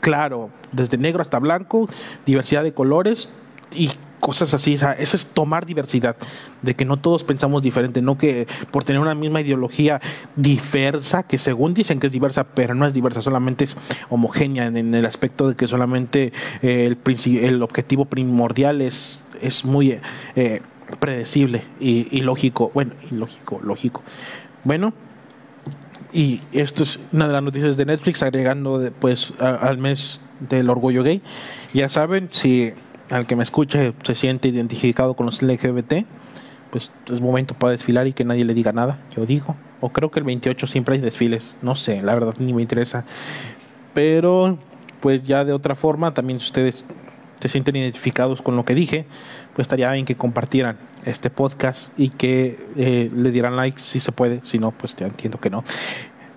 claro, 0.00 0.50
desde 0.72 0.98
negro 0.98 1.22
hasta 1.22 1.38
blanco, 1.38 1.88
diversidad 2.26 2.62
de 2.62 2.72
colores 2.72 3.28
y 3.74 3.92
cosas 4.20 4.52
así, 4.52 4.74
eso 4.74 5.16
es 5.16 5.26
tomar 5.26 5.64
diversidad, 5.64 6.14
de 6.62 6.74
que 6.74 6.84
no 6.84 6.98
todos 6.98 7.24
pensamos 7.24 7.62
diferente, 7.62 8.02
no 8.02 8.18
que 8.18 8.46
por 8.70 8.84
tener 8.84 9.00
una 9.00 9.14
misma 9.14 9.40
ideología 9.40 10.00
diversa, 10.36 11.22
que 11.22 11.38
según 11.38 11.72
dicen 11.72 11.98
que 11.98 12.06
es 12.06 12.12
diversa, 12.12 12.44
pero 12.44 12.74
no 12.74 12.86
es 12.86 12.92
diversa, 12.92 13.22
solamente 13.22 13.64
es 13.64 13.76
homogénea 14.10 14.66
en, 14.66 14.94
el 14.94 15.06
aspecto 15.06 15.48
de 15.48 15.56
que 15.56 15.66
solamente 15.66 16.32
eh, 16.62 16.86
el, 16.86 17.38
el 17.38 17.62
objetivo 17.62 18.04
primordial 18.04 18.82
es, 18.82 19.24
es 19.40 19.64
muy 19.64 19.98
eh, 20.36 20.60
predecible 20.98 21.64
y, 21.80 22.20
lógico, 22.20 22.70
bueno, 22.74 22.92
ilógico, 23.10 23.60
lógico. 23.62 24.02
Bueno, 24.64 24.92
y 26.12 26.40
esto 26.52 26.82
es 26.82 27.00
una 27.12 27.26
de 27.26 27.32
las 27.32 27.42
noticias 27.42 27.76
de 27.76 27.84
Netflix, 27.84 28.22
agregando 28.22 28.90
pues 28.98 29.32
al 29.38 29.78
mes 29.78 30.20
del 30.48 30.70
orgullo 30.70 31.02
gay. 31.02 31.22
Ya 31.72 31.88
saben, 31.88 32.28
si 32.30 32.72
al 33.10 33.26
que 33.26 33.36
me 33.36 33.42
escuche 33.42 33.92
se 34.02 34.14
siente 34.14 34.48
identificado 34.48 35.14
con 35.14 35.26
los 35.26 35.42
LGBT, 35.42 36.04
pues 36.70 36.90
es 37.10 37.20
momento 37.20 37.54
para 37.54 37.72
desfilar 37.72 38.06
y 38.06 38.12
que 38.12 38.24
nadie 38.24 38.44
le 38.44 38.54
diga 38.54 38.72
nada, 38.72 38.98
yo 39.14 39.26
digo. 39.26 39.56
O 39.80 39.90
creo 39.90 40.10
que 40.10 40.18
el 40.20 40.24
28 40.24 40.66
siempre 40.66 40.96
hay 40.96 41.00
desfiles, 41.00 41.56
no 41.62 41.74
sé, 41.74 42.02
la 42.02 42.14
verdad 42.14 42.34
ni 42.38 42.52
me 42.52 42.62
interesa. 42.62 43.04
Pero 43.94 44.58
pues 45.00 45.22
ya 45.22 45.44
de 45.44 45.52
otra 45.52 45.74
forma, 45.74 46.12
también 46.12 46.38
si 46.38 46.46
ustedes 46.46 46.84
se 47.40 47.48
sienten 47.48 47.76
identificados 47.76 48.42
con 48.42 48.56
lo 48.56 48.64
que 48.64 48.74
dije, 48.74 49.06
pues 49.54 49.64
estaría 49.64 49.90
bien 49.92 50.04
que 50.04 50.14
compartieran 50.16 50.76
este 51.04 51.30
podcast 51.30 51.90
y 51.98 52.10
que 52.10 52.58
eh, 52.76 53.10
le 53.14 53.30
dieran 53.30 53.56
like 53.56 53.78
si 53.78 54.00
se 54.00 54.12
puede, 54.12 54.40
si 54.44 54.58
no, 54.58 54.70
pues 54.70 54.94
ya 54.96 55.06
entiendo 55.06 55.40
que 55.40 55.50
no. 55.50 55.64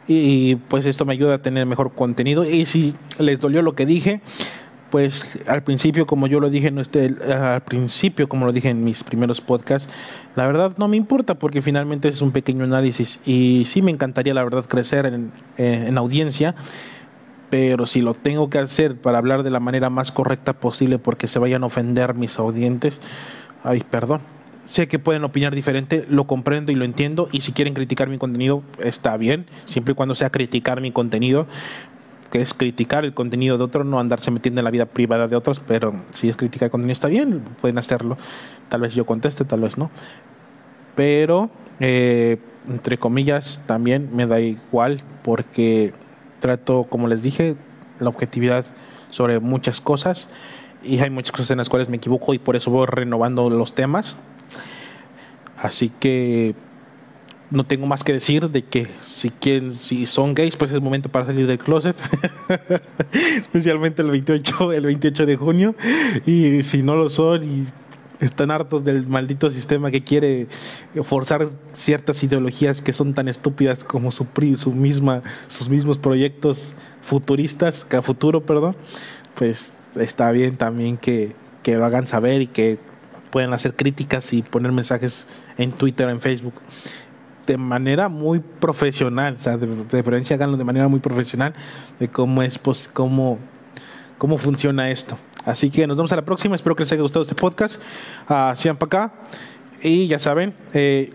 Y 0.08 0.56
pues 0.56 0.86
esto 0.86 1.06
me 1.06 1.14
ayuda 1.14 1.36
a 1.36 1.42
tener 1.42 1.66
mejor 1.66 1.94
contenido. 1.94 2.44
Y 2.44 2.66
si 2.66 2.94
les 3.20 3.40
dolió 3.40 3.62
lo 3.62 3.74
que 3.74 3.86
dije, 3.86 4.22
pues 4.94 5.40
al 5.48 5.64
principio, 5.64 6.06
como 6.06 6.28
yo 6.28 6.40
lo 6.40 6.50
dije 6.50 6.68
en 6.68 6.78
este, 6.78 7.16
al 7.34 7.62
principio, 7.62 8.30
como 8.30 8.46
lo 8.46 8.52
dije 8.52 8.70
en 8.70 8.84
mis 8.84 9.04
primeros 9.04 9.42
podcasts, 9.42 9.92
la 10.36 10.46
verdad 10.46 10.76
no 10.78 10.88
me 10.88 10.98
importa 10.98 11.36
porque 11.36 11.62
finalmente 11.64 12.10
es 12.10 12.22
un 12.22 12.32
pequeño 12.32 12.64
análisis 12.64 13.20
y 13.26 13.64
sí 13.66 13.82
me 13.82 13.92
encantaría, 13.92 14.34
la 14.36 14.44
verdad, 14.44 14.66
crecer 14.66 15.08
en, 15.08 15.32
eh, 15.58 15.86
en 15.88 15.98
audiencia, 15.98 16.54
pero 17.54 17.86
si 17.86 18.02
lo 18.02 18.16
tengo 18.16 18.50
que 18.50 18.58
hacer 18.58 18.96
para 18.96 19.20
hablar 19.20 19.44
de 19.44 19.52
la 19.52 19.60
manera 19.60 19.92
más 19.92 20.12
correcta 20.12 20.54
posible 20.54 20.98
porque 20.98 21.28
se 21.28 21.38
vayan 21.38 21.62
a 21.62 21.68
ofender 21.68 22.16
mis 22.16 22.40
audientes, 22.40 23.00
ay, 23.64 23.84
perdón. 23.88 24.22
Sé 24.66 24.88
que 24.88 24.98
pueden 24.98 25.24
opinar 25.24 25.54
diferente, 25.54 26.04
lo 26.10 26.24
comprendo 26.24 26.72
y 26.72 26.76
lo 26.76 26.84
entiendo, 26.84 27.30
y 27.32 27.42
si 27.42 27.52
quieren 27.52 27.76
criticar 27.76 28.10
mi 28.10 28.18
contenido, 28.18 28.64
está 28.84 29.18
bien, 29.18 29.46
siempre 29.66 29.92
y 29.92 29.96
cuando 29.96 30.16
sea 30.16 30.32
criticar 30.32 30.82
mi 30.82 30.92
contenido, 30.92 31.46
que 32.32 32.42
es 32.42 32.56
criticar 32.56 33.06
el 33.06 33.14
contenido 33.14 33.60
de 33.60 33.66
otro, 33.66 33.84
no 33.84 34.00
andarse 34.00 34.32
metiendo 34.32 34.60
en 34.62 34.66
la 34.66 34.72
vida 34.72 34.88
privada 34.88 35.28
de 35.28 35.36
otros, 35.36 35.60
pero 35.60 35.94
si 36.12 36.30
es 36.30 36.36
criticar 36.36 36.66
el 36.66 36.72
contenido 36.72 36.94
está 36.94 37.08
bien, 37.08 37.44
pueden 37.62 37.78
hacerlo. 37.78 38.18
Tal 38.68 38.82
vez 38.82 38.96
yo 38.96 39.06
conteste, 39.06 39.46
tal 39.46 39.62
vez 39.62 39.78
no. 39.78 39.92
Pero, 40.96 41.52
eh, 41.80 42.40
entre 42.68 42.98
comillas, 42.98 43.62
también 43.68 44.10
me 44.12 44.26
da 44.26 44.40
igual 44.40 45.02
porque 45.22 45.94
trato, 46.44 46.88
como 46.90 47.08
les 47.08 47.24
dije, 47.24 47.56
la 48.02 48.10
objetividad 48.10 48.66
sobre 49.10 49.40
muchas 49.40 49.80
cosas 49.80 50.28
y 50.84 51.00
hay 51.00 51.10
muchas 51.10 51.32
cosas 51.32 51.52
en 51.52 51.60
las 51.60 51.70
cuales 51.70 51.88
me 51.88 51.96
equivoco 51.96 52.34
y 52.34 52.38
por 52.38 52.58
eso 52.58 52.70
voy 52.70 52.86
renovando 52.86 53.50
los 53.50 53.74
temas. 53.74 54.18
Así 55.58 55.90
que 56.02 56.54
no 57.50 57.66
tengo 57.66 57.86
más 57.86 58.04
que 58.04 58.12
decir 58.12 58.50
de 58.50 58.64
que 58.64 58.88
si 59.00 59.30
quieren, 59.30 59.72
si 59.72 60.06
son 60.06 60.34
gays, 60.34 60.58
pues 60.58 60.72
es 60.74 60.82
momento 60.82 61.08
para 61.08 61.26
salir 61.26 61.48
del 61.48 61.60
closet, 61.60 61.96
especialmente 63.38 64.02
el 64.02 64.12
28, 64.12 64.74
el 64.74 64.86
28 64.86 65.26
de 65.26 65.38
junio, 65.38 65.76
y 66.26 66.62
si 66.64 66.84
no 66.84 66.98
lo 66.98 67.08
son 67.08 67.44
y 67.46 67.66
están 68.26 68.52
hartos 68.52 68.84
del 68.84 69.08
maldito 69.08 69.50
sistema 69.50 69.92
que 69.92 70.04
quiere 70.04 70.48
forzar 71.04 71.50
ciertas 71.72 72.24
ideologías 72.24 72.82
que 72.82 72.94
son 72.94 73.14
tan 73.14 73.28
estúpidas 73.28 73.84
como 73.84 74.12
su, 74.12 74.28
su 74.58 74.74
misma, 74.74 75.24
sus 75.48 75.70
mismos 75.70 75.98
proyectos 75.98 76.74
futuristas, 77.02 77.86
que 77.86 77.98
a 77.98 78.02
futuro, 78.02 78.46
perdón, 78.46 78.76
pues 79.36 79.78
está 79.96 80.32
bien 80.32 80.58
también 80.58 80.98
que, 80.98 81.36
que 81.64 81.76
lo 81.76 81.86
hagan 81.86 82.08
saber 82.08 82.42
y 82.42 82.48
que 82.48 82.80
puedan 83.32 83.54
hacer 83.54 83.76
críticas 83.76 84.32
y 84.34 84.42
poner 84.44 84.72
mensajes 84.72 85.28
en 85.58 85.72
Twitter, 85.72 86.08
en 86.10 86.22
Facebook 86.22 86.54
de 87.46 87.58
manera 87.58 88.10
muy 88.10 88.40
profesional, 88.40 89.36
o 89.36 89.40
sea, 89.40 89.58
de, 89.58 89.68
preferencia 89.68 90.36
háganlo 90.36 90.58
de 90.58 90.64
manera 90.64 90.88
muy 90.88 91.00
profesional 91.00 91.54
de 92.00 92.08
cómo 92.08 92.42
es, 92.42 92.58
pues, 92.58 92.90
cómo, 92.92 93.38
cómo 94.18 94.38
funciona 94.38 94.90
esto. 94.90 95.18
Así 95.46 95.70
que 95.70 95.86
nos 95.88 95.98
vemos 95.98 96.12
a 96.12 96.16
la 96.16 96.26
próxima, 96.26 96.56
espero 96.56 96.76
que 96.76 96.84
les 96.84 96.92
haya 96.92 97.02
gustado 97.02 97.24
este 97.24 97.36
podcast. 97.36 97.82
Uh, 98.30 98.56
sigan 98.56 98.78
para 98.78 99.06
acá 99.08 99.14
y 99.82 100.08
ya 100.08 100.20
saben, 100.20 100.54
eh, 100.74 101.12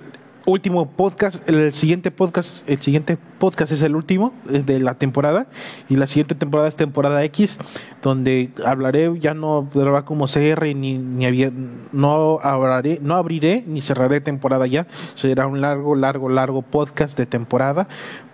último 0.48 0.90
podcast, 0.90 1.46
el 1.46 1.72
siguiente 1.74 2.10
podcast, 2.10 2.68
el 2.68 2.78
siguiente 2.78 3.18
podcast 3.38 3.70
es 3.70 3.82
el 3.82 3.94
último 3.94 4.32
de 4.46 4.80
la 4.80 4.94
temporada 4.94 5.46
y 5.90 5.96
la 5.96 6.06
siguiente 6.06 6.34
temporada 6.34 6.68
es 6.68 6.76
temporada 6.76 7.22
X, 7.24 7.58
donde 8.02 8.50
hablaré 8.64 9.12
ya 9.20 9.34
no 9.34 9.68
va 9.74 10.06
como 10.06 10.26
CR 10.26 10.74
ni, 10.74 10.96
ni 10.96 11.50
no 11.92 12.38
hablaré, 12.42 12.98
no 13.02 13.14
abriré 13.14 13.62
ni 13.66 13.82
cerraré 13.82 14.22
temporada 14.22 14.66
ya, 14.66 14.86
será 15.14 15.46
un 15.46 15.60
largo, 15.60 15.94
largo, 15.94 16.30
largo 16.30 16.62
podcast 16.62 17.18
de 17.18 17.26
temporada 17.26 17.86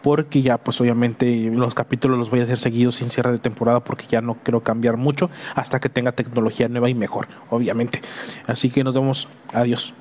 porque 0.03 0.43
ya 0.43 0.59
pues 0.59 0.81
obviamente 0.81 1.51
los 1.53 1.75
capítulos 1.75 2.19
los 2.19 2.31
voy 2.31 2.41
a 2.41 2.45
hacer 2.45 2.59
seguidos 2.59 2.97
sin 2.97 3.11
cierre 3.11 3.33
de 3.33 3.39
temporada 3.39 3.81
porque 3.81 4.07
ya 4.07 4.21
no 4.21 4.35
quiero 4.35 4.61
cambiar 4.61 4.97
mucho 4.97 5.31
hasta 5.57 5.81
que 5.81 5.89
tenga 5.89 6.13
tecnología 6.13 6.69
nueva 6.69 6.89
y 6.89 6.95
mejor, 6.95 7.27
obviamente. 7.51 8.03
Así 8.47 8.71
que 8.71 8.85
nos 8.85 8.95
vemos, 8.95 9.29
adiós. 9.53 9.95